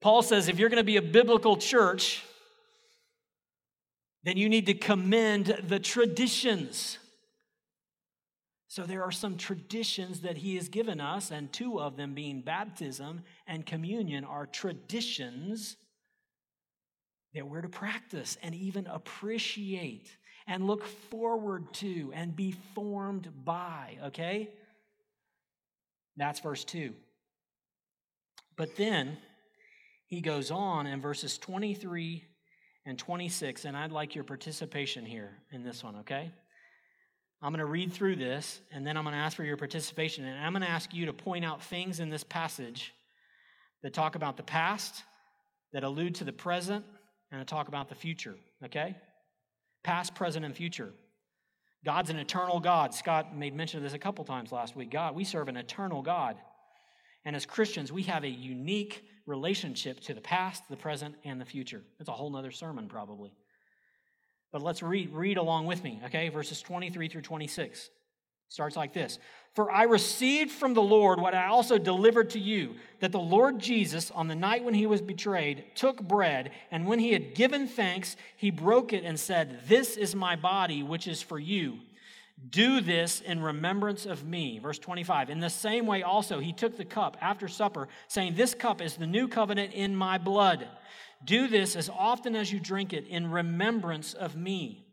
Paul 0.01 0.21
says 0.21 0.47
if 0.47 0.59
you're 0.59 0.69
going 0.69 0.77
to 0.77 0.83
be 0.83 0.97
a 0.97 1.01
biblical 1.01 1.57
church, 1.57 2.23
then 4.23 4.37
you 4.37 4.49
need 4.49 4.65
to 4.67 4.73
commend 4.73 5.45
the 5.67 5.79
traditions. 5.79 6.97
So 8.67 8.83
there 8.83 9.03
are 9.03 9.11
some 9.11 9.37
traditions 9.37 10.21
that 10.21 10.37
he 10.37 10.55
has 10.57 10.69
given 10.69 10.99
us, 10.99 11.31
and 11.31 11.51
two 11.51 11.79
of 11.79 11.95
them 11.97 12.13
being 12.13 12.41
baptism 12.41 13.23
and 13.47 13.65
communion 13.65 14.23
are 14.23 14.45
traditions 14.45 15.77
that 17.33 17.47
we're 17.47 17.61
to 17.61 17.69
practice 17.69 18.37
and 18.43 18.53
even 18.53 18.85
appreciate 18.87 20.15
and 20.47 20.67
look 20.67 20.85
forward 20.85 21.73
to 21.75 22.11
and 22.13 22.35
be 22.35 22.55
formed 22.73 23.29
by, 23.43 23.97
okay? 24.05 24.49
That's 26.15 26.39
verse 26.39 26.63
2. 26.63 26.93
But 28.57 28.75
then 28.75 29.17
he 30.07 30.21
goes 30.21 30.51
on 30.51 30.87
in 30.87 31.01
verses 31.01 31.37
23 31.37 32.23
and 32.85 32.97
26, 32.97 33.65
and 33.65 33.75
I'd 33.75 33.91
like 33.91 34.15
your 34.15 34.23
participation 34.23 35.05
here 35.05 35.37
in 35.51 35.63
this 35.63 35.83
one, 35.83 35.97
okay? 35.97 36.31
I'm 37.41 37.51
going 37.51 37.59
to 37.59 37.65
read 37.65 37.91
through 37.91 38.15
this, 38.15 38.61
and 38.71 38.87
then 38.87 38.97
I'm 38.97 39.03
going 39.03 39.13
to 39.13 39.19
ask 39.19 39.35
for 39.35 39.43
your 39.43 39.57
participation, 39.57 40.25
and 40.25 40.39
I'm 40.39 40.53
going 40.53 40.63
to 40.63 40.69
ask 40.69 40.93
you 40.93 41.05
to 41.07 41.13
point 41.13 41.45
out 41.45 41.61
things 41.61 41.99
in 41.99 42.09
this 42.09 42.23
passage 42.23 42.93
that 43.83 43.93
talk 43.93 44.15
about 44.15 44.37
the 44.37 44.43
past, 44.43 45.03
that 45.73 45.83
allude 45.83 46.15
to 46.15 46.23
the 46.23 46.31
present, 46.31 46.85
and 47.31 47.45
talk 47.45 47.67
about 47.67 47.89
the 47.89 47.95
future, 47.95 48.35
okay? 48.63 48.95
Past, 49.83 50.15
present, 50.15 50.45
and 50.45 50.55
future. 50.55 50.93
God's 51.85 52.09
an 52.09 52.17
eternal 52.17 52.59
God. 52.59 52.93
Scott 52.93 53.35
made 53.35 53.53
mention 53.53 53.77
of 53.77 53.83
this 53.83 53.93
a 53.93 53.99
couple 53.99 54.23
times 54.23 54.51
last 54.51 54.75
week. 54.75 54.89
God, 54.89 55.13
we 55.13 55.25
serve 55.25 55.49
an 55.49 55.57
eternal 55.57 56.01
God. 56.01 56.37
And 57.27 57.35
as 57.35 57.45
Christians, 57.45 57.91
we 57.91 58.03
have 58.03 58.23
a 58.23 58.29
unique 58.29 59.03
relationship 59.25 59.99
to 59.99 60.13
the 60.13 60.21
past, 60.21 60.63
the 60.69 60.77
present, 60.77 61.13
and 61.25 61.41
the 61.41 61.45
future. 61.45 61.83
It's 61.99 62.07
a 62.07 62.13
whole 62.13 62.29
nother 62.29 62.51
sermon, 62.51 62.87
probably. 62.87 63.33
But 64.53 64.61
let's 64.61 64.81
read, 64.81 65.13
read 65.13 65.35
along 65.35 65.65
with 65.65 65.83
me, 65.83 65.99
okay? 66.05 66.29
Verses 66.29 66.61
23 66.61 67.09
through 67.09 67.23
26. 67.23 67.89
Starts 68.47 68.77
like 68.77 68.93
this 68.93 69.19
For 69.55 69.69
I 69.69 69.83
received 69.83 70.51
from 70.51 70.73
the 70.73 70.81
Lord 70.81 71.19
what 71.19 71.35
I 71.35 71.47
also 71.47 71.77
delivered 71.77 72.29
to 72.29 72.39
you 72.39 72.75
that 73.01 73.11
the 73.11 73.19
Lord 73.19 73.59
Jesus, 73.59 74.09
on 74.09 74.29
the 74.29 74.33
night 74.33 74.63
when 74.63 74.73
he 74.73 74.85
was 74.85 75.01
betrayed, 75.01 75.65
took 75.75 76.01
bread, 76.01 76.51
and 76.71 76.87
when 76.87 76.99
he 76.99 77.11
had 77.11 77.35
given 77.35 77.67
thanks, 77.67 78.15
he 78.37 78.51
broke 78.51 78.93
it 78.93 79.03
and 79.03 79.19
said, 79.19 79.63
This 79.67 79.97
is 79.97 80.15
my 80.15 80.37
body, 80.37 80.81
which 80.81 81.09
is 81.09 81.21
for 81.21 81.39
you. 81.39 81.79
Do 82.49 82.81
this 82.81 83.19
in 83.21 83.41
remembrance 83.41 84.05
of 84.05 84.23
me. 84.23 84.59
Verse 84.59 84.77
25. 84.77 85.29
In 85.29 85.39
the 85.39 85.49
same 85.49 85.87
way, 85.87 86.03
also, 86.03 86.39
he 86.39 86.53
took 86.53 86.77
the 86.77 86.85
cup 86.85 87.17
after 87.19 87.47
supper, 87.47 87.87
saying, 88.07 88.35
This 88.35 88.53
cup 88.53 88.81
is 88.81 88.95
the 88.95 89.07
new 89.07 89.27
covenant 89.27 89.73
in 89.73 89.95
my 89.95 90.17
blood. 90.17 90.67
Do 91.25 91.47
this 91.47 91.75
as 91.75 91.89
often 91.89 92.35
as 92.35 92.51
you 92.51 92.59
drink 92.59 92.93
it 92.93 93.07
in 93.07 93.31
remembrance 93.31 94.13
of 94.13 94.35
me. 94.35 94.85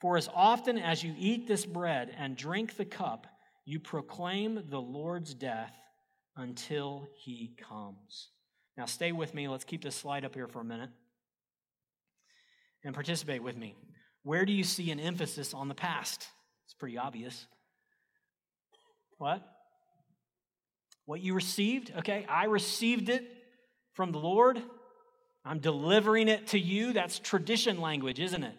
For 0.00 0.16
as 0.16 0.28
often 0.34 0.78
as 0.78 1.02
you 1.02 1.14
eat 1.18 1.46
this 1.46 1.66
bread 1.66 2.14
and 2.18 2.36
drink 2.36 2.76
the 2.76 2.84
cup, 2.84 3.26
you 3.66 3.78
proclaim 3.78 4.64
the 4.68 4.80
Lord's 4.80 5.34
death 5.34 5.74
until 6.36 7.06
he 7.14 7.56
comes. 7.68 8.30
Now, 8.76 8.86
stay 8.86 9.12
with 9.12 9.34
me. 9.34 9.48
Let's 9.48 9.64
keep 9.64 9.82
this 9.82 9.94
slide 9.94 10.24
up 10.24 10.34
here 10.34 10.48
for 10.48 10.60
a 10.60 10.64
minute 10.64 10.90
and 12.82 12.94
participate 12.94 13.42
with 13.42 13.56
me. 13.56 13.74
Where 14.22 14.44
do 14.44 14.52
you 14.52 14.64
see 14.64 14.90
an 14.90 15.00
emphasis 15.00 15.54
on 15.54 15.68
the 15.68 15.74
past? 15.74 16.26
It's 16.64 16.74
pretty 16.74 16.98
obvious. 16.98 17.46
What? 19.18 19.42
What 21.06 21.20
you 21.20 21.34
received? 21.34 21.92
Okay, 21.98 22.26
I 22.28 22.44
received 22.44 23.08
it 23.08 23.24
from 23.92 24.12
the 24.12 24.18
Lord. 24.18 24.62
I'm 25.44 25.58
delivering 25.58 26.28
it 26.28 26.48
to 26.48 26.58
you. 26.58 26.92
That's 26.92 27.18
tradition 27.18 27.80
language, 27.80 28.18
isn't 28.18 28.42
it? 28.42 28.54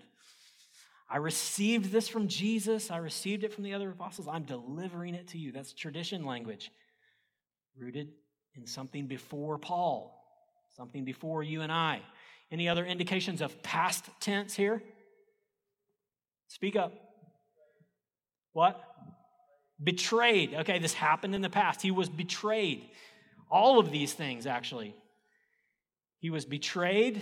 I 1.10 1.18
received 1.18 1.92
this 1.92 2.08
from 2.08 2.28
Jesus. 2.28 2.92
I 2.92 2.98
received 2.98 3.44
it 3.44 3.54
from 3.54 3.64
the 3.64 3.74
other 3.74 3.90
apostles. 3.90 4.28
I'm 4.28 4.44
delivering 4.44 5.16
it 5.16 5.30
to 5.30 5.38
you. 5.38 5.52
That's 5.52 5.74
tradition 5.74 6.26
language, 6.26 6.72
rooted 7.78 8.10
in 8.56 8.66
something 8.66 9.08
before 9.08 9.58
Paul, 9.58 10.24
something 10.76 11.04
before 11.04 11.44
you 11.44 11.62
and 11.62 11.72
I. 11.72 12.02
Any 12.52 12.70
other 12.70 12.86
indications 12.86 13.42
of 13.42 13.62
past 13.64 14.06
tense 14.20 14.56
here? 14.56 14.82
Speak 16.48 16.76
up. 16.76 17.05
What? 18.56 18.82
Betrayed. 19.84 20.54
Okay, 20.54 20.80
this 20.80 20.94
happened 20.94 21.36
in 21.36 21.42
the 21.42 21.50
past. 21.50 21.82
He 21.82 21.92
was 21.92 22.08
betrayed. 22.08 22.90
All 23.52 23.80
of 23.80 23.92
these 23.92 24.14
things, 24.14 24.48
actually. 24.48 24.96
He 26.20 26.30
was 26.30 26.46
betrayed. 26.46 27.22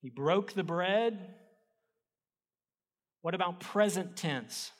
He 0.00 0.10
broke 0.10 0.52
the 0.52 0.62
bread. 0.62 1.18
What 3.22 3.34
about 3.34 3.58
present 3.58 4.14
tense? 4.16 4.70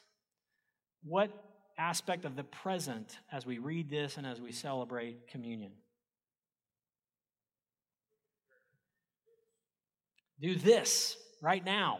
What 1.02 1.32
aspect 1.76 2.24
of 2.24 2.36
the 2.36 2.44
present 2.44 3.18
as 3.32 3.44
we 3.44 3.58
read 3.58 3.90
this 3.90 4.16
and 4.16 4.24
as 4.24 4.40
we 4.40 4.52
celebrate 4.52 5.26
communion? 5.26 5.72
Do 10.40 10.54
this 10.54 11.16
right 11.42 11.64
now. 11.64 11.98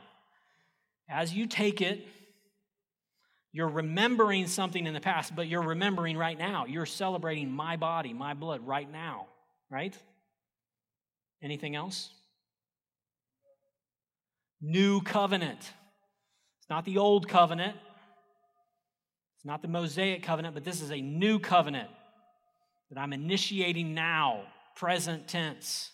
As 1.11 1.35
you 1.35 1.49
take 1.49 1.81
it, 1.83 2.07
you're 3.57 3.69
remembering 3.71 4.47
something 4.47 4.87
in 4.87 4.93
the 4.93 5.01
past, 5.01 5.35
but 5.35 5.49
you're 5.49 5.63
remembering 5.63 6.19
right 6.19 6.39
now. 6.39 6.67
You're 6.67 6.85
celebrating 6.85 7.51
my 7.51 7.79
body, 7.79 8.13
my 8.13 8.35
blood 8.35 8.67
right 8.67 8.91
now, 8.93 9.29
right? 9.71 9.97
Anything 11.43 11.75
else? 11.75 12.11
New 14.61 15.01
covenant. 15.01 15.61
It's 15.61 16.69
not 16.69 16.85
the 16.85 16.99
old 16.99 17.31
covenant, 17.31 17.75
it's 19.37 19.47
not 19.47 19.63
the 19.63 19.69
Mosaic 19.69 20.23
covenant, 20.23 20.53
but 20.53 20.63
this 20.63 20.83
is 20.83 20.91
a 20.93 21.01
new 21.01 21.39
covenant 21.39 21.89
that 22.91 23.01
I'm 23.01 23.15
initiating 23.15 23.95
now, 23.95 24.43
present 24.75 25.29
tense. 25.29 25.93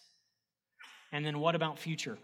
And 1.12 1.24
then 1.24 1.38
what 1.38 1.54
about 1.54 1.78
future? 1.78 2.18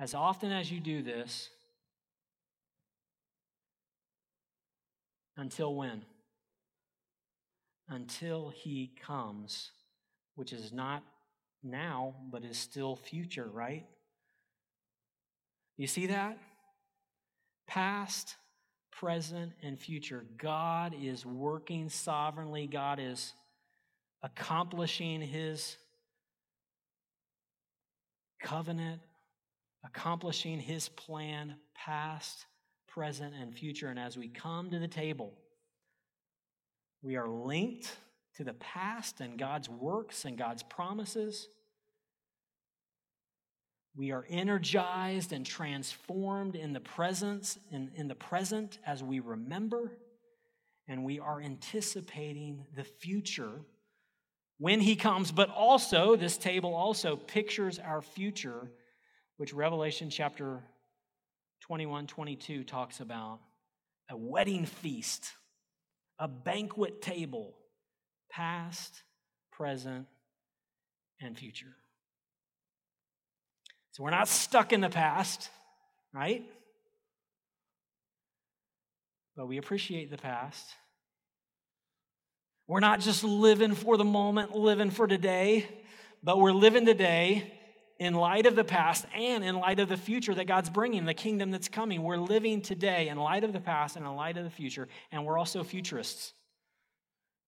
As 0.00 0.14
often 0.14 0.50
as 0.50 0.72
you 0.72 0.80
do 0.80 1.00
this, 1.00 1.48
until 5.40 5.74
when? 5.74 6.02
Until 7.88 8.50
he 8.50 8.92
comes, 9.04 9.70
which 10.34 10.52
is 10.52 10.72
not 10.72 11.02
now, 11.62 12.14
but 12.30 12.44
is 12.44 12.58
still 12.58 12.94
future, 12.94 13.48
right? 13.50 13.86
You 15.76 15.86
see 15.86 16.06
that? 16.06 16.38
Past, 17.66 18.36
present, 18.92 19.52
and 19.62 19.78
future. 19.78 20.26
God 20.36 20.94
is 21.00 21.24
working 21.24 21.88
sovereignly. 21.88 22.66
God 22.66 23.00
is 23.00 23.32
accomplishing 24.22 25.22
his 25.22 25.76
covenant, 28.42 29.00
accomplishing 29.84 30.60
his 30.60 30.88
plan, 30.90 31.54
past, 31.74 32.44
present, 32.90 33.34
and 33.40 33.54
future. 33.54 33.88
And 33.88 33.98
as 33.98 34.18
we 34.18 34.28
come 34.28 34.70
to 34.70 34.78
the 34.78 34.88
table, 34.88 35.32
we 37.02 37.16
are 37.16 37.28
linked 37.28 37.96
to 38.36 38.44
the 38.44 38.54
past 38.54 39.20
and 39.20 39.38
God's 39.38 39.68
works 39.68 40.24
and 40.24 40.36
God's 40.36 40.62
promises. 40.62 41.48
We 43.96 44.12
are 44.12 44.24
energized 44.28 45.32
and 45.32 45.44
transformed 45.44 46.54
in 46.54 46.72
the 46.72 46.80
presence, 46.80 47.58
in, 47.70 47.90
in 47.94 48.08
the 48.08 48.14
present 48.14 48.78
as 48.86 49.02
we 49.02 49.20
remember, 49.20 49.92
and 50.86 51.04
we 51.04 51.18
are 51.18 51.40
anticipating 51.40 52.66
the 52.76 52.84
future 52.84 53.62
when 54.58 54.80
he 54.80 54.94
comes. 54.94 55.32
But 55.32 55.50
also, 55.50 56.16
this 56.16 56.36
table 56.36 56.74
also 56.74 57.16
pictures 57.16 57.78
our 57.78 58.00
future, 58.00 58.70
which 59.38 59.52
Revelation 59.52 60.08
chapter 60.08 60.62
21, 61.60 62.06
22 62.06 62.64
talks 62.64 63.00
about 63.00 63.40
a 64.10 64.16
wedding 64.16 64.66
feast, 64.66 65.32
a 66.18 66.26
banquet 66.26 67.00
table, 67.00 67.54
past, 68.30 69.02
present, 69.52 70.06
and 71.20 71.38
future. 71.38 71.76
So 73.92 74.02
we're 74.02 74.10
not 74.10 74.28
stuck 74.28 74.72
in 74.72 74.80
the 74.80 74.88
past, 74.88 75.50
right? 76.12 76.44
But 79.36 79.46
we 79.46 79.58
appreciate 79.58 80.10
the 80.10 80.18
past. 80.18 80.66
We're 82.66 82.80
not 82.80 83.00
just 83.00 83.24
living 83.24 83.74
for 83.74 83.96
the 83.96 84.04
moment, 84.04 84.54
living 84.54 84.90
for 84.90 85.06
today, 85.06 85.66
but 86.22 86.38
we're 86.38 86.52
living 86.52 86.86
today 86.86 87.59
in 88.00 88.14
light 88.14 88.46
of 88.46 88.56
the 88.56 88.64
past 88.64 89.04
and 89.14 89.44
in 89.44 89.54
light 89.56 89.78
of 89.78 89.90
the 89.90 89.96
future 89.96 90.34
that 90.34 90.46
God's 90.46 90.70
bringing, 90.70 91.04
the 91.04 91.14
kingdom 91.14 91.50
that's 91.50 91.68
coming. 91.68 92.02
We're 92.02 92.16
living 92.16 92.62
today 92.62 93.08
in 93.08 93.18
light 93.18 93.44
of 93.44 93.52
the 93.52 93.60
past 93.60 93.94
and 93.96 94.06
in 94.06 94.16
light 94.16 94.38
of 94.38 94.44
the 94.44 94.50
future, 94.50 94.88
and 95.12 95.24
we're 95.24 95.38
also 95.38 95.62
futurists. 95.62 96.32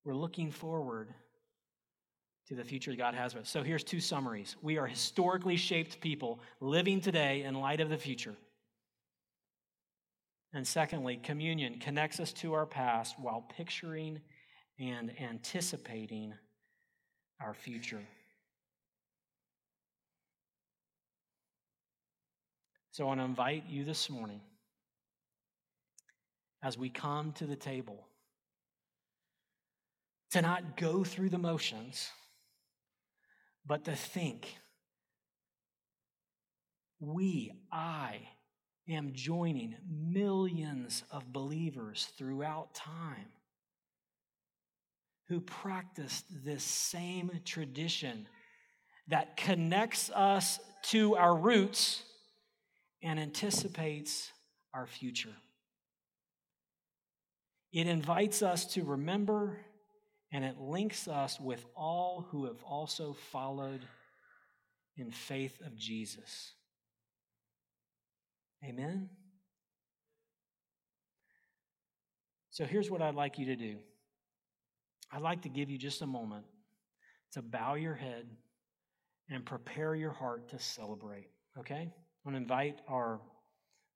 We're 0.05 0.14
looking 0.14 0.50
forward 0.50 1.09
to 2.48 2.55
the 2.55 2.64
future 2.64 2.94
God 2.94 3.14
has 3.14 3.32
for 3.32 3.38
us. 3.38 3.48
So 3.48 3.62
here's 3.62 3.82
two 3.82 4.00
summaries. 4.00 4.57
We 4.61 4.76
are 4.76 4.86
historically 4.86 5.57
shaped 5.57 6.03
people 6.03 6.38
living 6.61 7.00
today 7.00 7.44
in 7.44 7.55
light 7.55 7.80
of 7.80 7.88
the 7.88 7.96
future. 7.96 8.34
And 10.53 10.66
secondly, 10.66 11.18
communion 11.22 11.78
connects 11.78 12.20
us 12.20 12.30
to 12.34 12.53
our 12.53 12.66
past 12.66 13.18
while 13.18 13.46
picturing 13.57 14.20
and 14.78 15.18
anticipating 15.18 16.34
our 17.40 17.55
future. 17.55 18.03
So 22.93 23.05
I 23.05 23.07
want 23.07 23.20
to 23.20 23.24
invite 23.24 23.64
you 23.70 23.84
this 23.84 24.11
morning 24.11 24.43
as 26.62 26.76
we 26.76 26.90
come 26.90 27.32
to 27.32 27.47
the 27.47 27.57
table 27.57 28.07
to 30.32 30.43
not 30.43 30.76
go 30.76 31.03
through 31.03 31.30
the 31.30 31.38
motions, 31.38 32.11
but 33.64 33.86
to 33.86 33.97
think 33.97 34.59
we, 37.01 37.53
I, 37.72 38.28
am 38.86 39.12
joining 39.14 39.74
millions 39.88 41.03
of 41.11 41.32
believers 41.32 42.11
throughout 42.18 42.74
time 42.74 43.32
who 45.30 45.40
practiced 45.40 46.26
this 46.45 46.62
same 46.62 47.30
tradition 47.47 48.28
that 49.09 49.38
connects 49.38 50.11
us 50.11 50.61
to 50.82 51.16
our 51.16 51.34
roots 51.34 52.03
and 53.03 53.18
anticipates 53.18 54.30
our 54.74 54.86
future. 54.86 55.34
It 57.72 57.86
invites 57.86 58.42
us 58.42 58.66
to 58.74 58.84
remember 58.84 59.59
and 60.32 60.44
it 60.44 60.59
links 60.59 61.09
us 61.09 61.38
with 61.38 61.64
all 61.76 62.26
who 62.30 62.46
have 62.46 62.62
also 62.62 63.14
followed 63.30 63.86
in 64.96 65.11
faith 65.11 65.59
of 65.64 65.76
Jesus. 65.76 66.53
Amen? 68.64 69.11
So 72.50 72.64
here's 72.64 72.90
what 72.90 73.03
I'd 73.03 73.14
like 73.14 73.38
you 73.38 73.46
to 73.46 73.57
do 73.57 73.76
I'd 75.11 75.22
like 75.22 75.42
to 75.42 75.48
give 75.48 75.68
you 75.68 75.78
just 75.78 76.03
a 76.03 76.07
moment 76.07 76.44
to 77.32 77.42
bow 77.42 77.74
your 77.74 77.94
head 77.94 78.26
and 79.28 79.44
prepare 79.44 79.94
your 79.94 80.12
heart 80.12 80.50
to 80.50 80.59
celebrate, 80.59 81.28
okay? 81.59 81.92
I 82.25 82.29
want 82.29 82.37
to 82.37 82.43
invite 82.43 82.79
our 82.87 83.18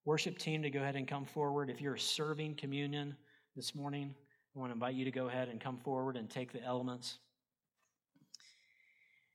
worship 0.05 0.37
team 0.37 0.63
to 0.63 0.71
go 0.71 0.81
ahead 0.81 0.97
and 0.97 1.07
come 1.07 1.25
forward. 1.25 1.71
If 1.71 1.81
you're 1.81 1.97
serving 1.97 2.57
communion 2.57 3.15
this 3.55 3.73
morning, 3.73 4.17
I 4.57 4.59
want 4.59 4.71
to 4.71 4.75
invite 4.75 4.97
you 4.97 5.05
to 5.05 5.13
go 5.13 5.29
ahead 5.29 5.49
and 5.49 5.61
come 5.61 5.77
forward 5.77 6.17
and 6.17 6.29
take 6.29 6.53
the 6.53 6.61
elements. 6.61 7.19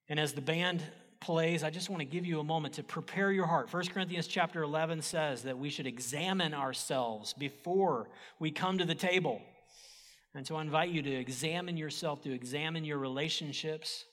And 0.10 0.20
as 0.20 0.34
the 0.34 0.42
band 0.42 0.84
plays, 1.22 1.64
I 1.64 1.70
just 1.70 1.90
want 1.90 2.02
to 2.02 2.06
give 2.06 2.26
you 2.26 2.42
a 2.42 2.44
moment 2.44 2.74
to 2.74 2.84
prepare 2.84 3.32
your 3.32 3.46
heart. 3.46 3.72
1 3.72 3.88
Corinthians 3.88 4.28
chapter 4.28 4.62
11 4.62 5.04
says 5.04 5.44
that 5.44 5.58
we 5.58 5.70
should 5.70 5.88
examine 5.88 6.54
ourselves 6.54 7.32
before 7.34 8.10
we 8.40 8.52
come 8.52 8.78
to 8.78 8.86
the 8.86 8.96
table. 8.96 9.42
And 10.36 10.46
so 10.46 10.58
I 10.58 10.62
invite 10.62 10.90
you 10.90 11.02
to 11.02 11.12
examine 11.14 11.78
yourself, 11.78 12.22
to 12.24 12.34
examine 12.34 12.84
your 12.84 12.98
relationships. 12.98 14.04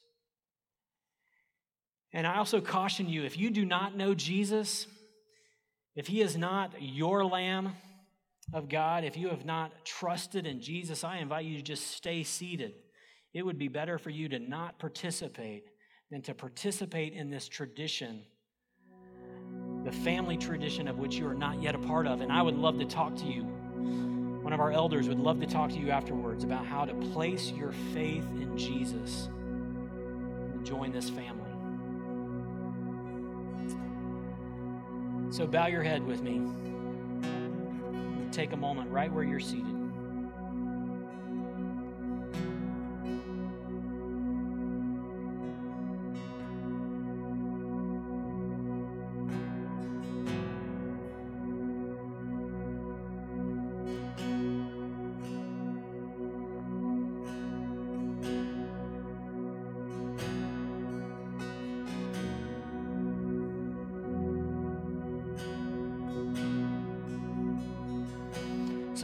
And 2.13 2.27
I 2.27 2.39
also 2.39 2.61
caution 2.61 3.09
you 3.09 3.25
if 3.25 3.37
you 3.37 3.51
do 3.51 3.65
not 3.65 3.97
know 3.97 4.15
Jesus, 4.15 4.87
if 5.95 6.07
he 6.07 6.21
is 6.21 6.37
not 6.37 6.75
your 6.81 7.25
lamb 7.25 7.73
of 8.53 8.69
God, 8.69 9.05
if 9.05 9.17
you 9.17 9.29
have 9.29 9.45
not 9.45 9.85
trusted 9.85 10.47
in 10.47 10.61
Jesus, 10.61 11.05
I 11.05 11.19
invite 11.19 11.45
you 11.45 11.57
to 11.57 11.63
just 11.63 11.89
stay 11.89 12.23
seated. 12.23 12.73
It 13.35 13.45
would 13.45 13.59
be 13.59 13.69
better 13.69 13.99
for 13.99 14.11
you 14.11 14.29
to 14.31 14.39
not 14.39 14.79
participate 14.79 15.65
than 16.11 16.23
to 16.23 16.35
participate 16.35 17.13
in 17.13 17.29
this 17.31 17.47
tradition, 17.47 18.23
the 19.85 19.93
family 19.93 20.39
tradition 20.39 20.89
of 20.89 20.99
which 20.99 21.17
you 21.17 21.27
are 21.29 21.35
not 21.35 21.61
yet 21.63 21.75
a 21.75 21.79
part 21.79 22.07
of. 22.07 22.23
And 22.23 22.33
I 22.33 22.41
would 22.41 22.57
love 22.57 22.79
to 22.79 22.87
talk 22.87 23.15
to 23.17 23.27
you. 23.27 23.43
One 24.43 24.55
of 24.55 24.61
our 24.61 24.73
elders 24.73 25.09
would 25.09 25.21
love 25.21 25.41
to 25.41 25.47
talk 25.47 25.71
to 25.71 25.79
you 25.79 25.91
afterwards 25.91 26.43
about 26.43 26.65
how 26.65 26.87
to 26.87 26.95
place 26.95 27.51
your 27.51 27.73
faith 27.93 28.25
in 28.41 28.57
Jesus 28.57 29.29
and 30.55 30.65
join 30.65 30.91
this 30.91 31.11
family. 31.11 31.48
So 35.31 35.47
bow 35.47 35.67
your 35.67 35.83
head 35.83 36.05
with 36.07 36.23
me. 36.23 36.41
Take 38.33 38.53
a 38.53 38.57
moment 38.57 38.91
right 38.91 39.13
where 39.13 39.25
you're 39.25 39.41
seated. 39.41 39.78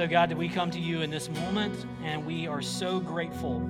God, 0.08 0.30
that 0.30 0.36
we 0.36 0.48
come 0.48 0.70
to 0.70 0.78
you 0.78 1.02
in 1.02 1.10
this 1.10 1.28
moment, 1.30 1.86
and 2.02 2.26
we 2.26 2.46
are 2.46 2.60
so 2.60 3.00
grateful 3.00 3.60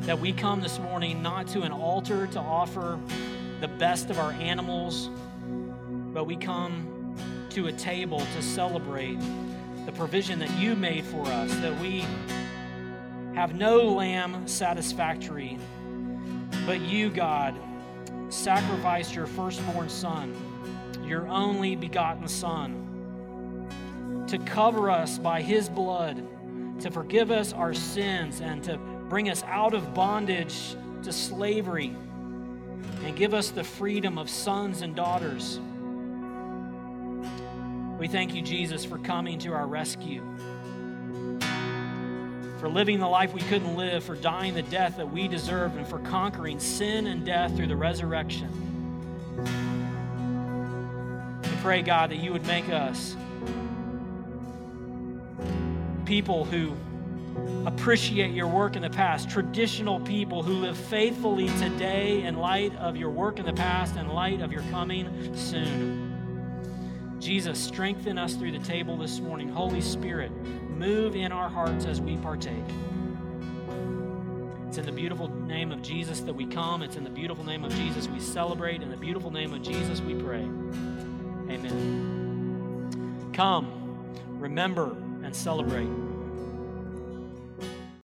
that 0.00 0.18
we 0.18 0.32
come 0.32 0.60
this 0.60 0.78
morning 0.78 1.22
not 1.22 1.46
to 1.48 1.62
an 1.62 1.72
altar 1.72 2.26
to 2.28 2.40
offer 2.40 2.98
the 3.60 3.68
best 3.68 4.10
of 4.10 4.18
our 4.18 4.32
animals, 4.32 5.10
but 6.12 6.24
we 6.24 6.36
come 6.36 7.14
to 7.50 7.68
a 7.68 7.72
table 7.72 8.18
to 8.18 8.42
celebrate 8.42 9.18
the 9.86 9.92
provision 9.92 10.38
that 10.38 10.50
you 10.58 10.74
made 10.74 11.04
for 11.04 11.26
us, 11.26 11.54
that 11.56 11.78
we 11.80 12.04
have 13.34 13.54
no 13.54 13.84
lamb 13.84 14.46
satisfactory, 14.48 15.58
but 16.66 16.80
you, 16.80 17.10
God, 17.10 17.54
sacrificed 18.28 19.14
your 19.14 19.26
firstborn 19.26 19.88
son, 19.88 20.34
your 21.04 21.28
only 21.28 21.76
begotten 21.76 22.26
son 22.28 22.87
to 24.28 24.38
cover 24.38 24.90
us 24.90 25.18
by 25.18 25.42
his 25.42 25.68
blood, 25.68 26.22
to 26.80 26.90
forgive 26.90 27.30
us 27.30 27.52
our 27.52 27.74
sins, 27.74 28.40
and 28.40 28.62
to 28.64 28.78
bring 29.08 29.30
us 29.30 29.42
out 29.44 29.74
of 29.74 29.94
bondage 29.94 30.76
to 31.02 31.12
slavery 31.12 31.96
and 33.04 33.16
give 33.16 33.32
us 33.34 33.50
the 33.50 33.64
freedom 33.64 34.18
of 34.18 34.28
sons 34.28 34.82
and 34.82 34.94
daughters. 34.94 35.60
We 37.98 38.06
thank 38.06 38.34
you, 38.34 38.42
Jesus, 38.42 38.84
for 38.84 38.98
coming 38.98 39.38
to 39.40 39.52
our 39.52 39.66
rescue, 39.66 40.22
for 42.58 42.68
living 42.68 43.00
the 43.00 43.08
life 43.08 43.32
we 43.32 43.40
couldn't 43.40 43.76
live, 43.76 44.04
for 44.04 44.14
dying 44.14 44.54
the 44.54 44.62
death 44.62 44.96
that 44.98 45.10
we 45.10 45.26
deserved, 45.26 45.76
and 45.76 45.86
for 45.86 45.98
conquering 46.00 46.60
sin 46.60 47.06
and 47.06 47.24
death 47.24 47.56
through 47.56 47.66
the 47.66 47.76
resurrection. 47.76 48.50
We 51.42 51.50
pray, 51.62 51.82
God, 51.82 52.10
that 52.10 52.18
you 52.18 52.32
would 52.32 52.46
make 52.46 52.68
us 52.68 53.16
people 56.08 56.44
who 56.46 56.74
appreciate 57.66 58.32
your 58.32 58.48
work 58.48 58.76
in 58.76 58.82
the 58.82 58.88
past, 58.88 59.28
traditional 59.28 60.00
people 60.00 60.42
who 60.42 60.54
live 60.54 60.74
faithfully 60.74 61.48
today 61.58 62.22
in 62.22 62.38
light 62.38 62.74
of 62.76 62.96
your 62.96 63.10
work 63.10 63.38
in 63.38 63.44
the 63.44 63.52
past 63.52 63.94
and 63.96 64.10
light 64.10 64.40
of 64.40 64.50
your 64.50 64.62
coming 64.70 65.36
soon. 65.36 67.18
Jesus, 67.20 67.58
strengthen 67.58 68.16
us 68.16 68.32
through 68.32 68.52
the 68.52 68.58
table 68.60 68.96
this 68.96 69.20
morning. 69.20 69.50
Holy 69.50 69.82
Spirit, 69.82 70.32
move 70.70 71.14
in 71.14 71.30
our 71.30 71.50
hearts 71.50 71.84
as 71.84 72.00
we 72.00 72.16
partake. 72.16 72.54
It's 74.66 74.78
in 74.78 74.86
the 74.86 74.92
beautiful 74.92 75.28
name 75.28 75.72
of 75.72 75.82
Jesus 75.82 76.20
that 76.20 76.32
we 76.32 76.46
come. 76.46 76.80
It's 76.80 76.96
in 76.96 77.04
the 77.04 77.10
beautiful 77.10 77.44
name 77.44 77.64
of 77.64 77.74
Jesus 77.74 78.08
we 78.08 78.20
celebrate. 78.20 78.80
In 78.80 78.90
the 78.90 78.96
beautiful 78.96 79.30
name 79.30 79.52
of 79.52 79.60
Jesus 79.60 80.00
we 80.00 80.14
pray. 80.14 80.48
Amen. 81.50 83.30
Come, 83.34 83.70
remember, 84.38 84.96
and 85.28 85.36
celebrate. 85.36 86.07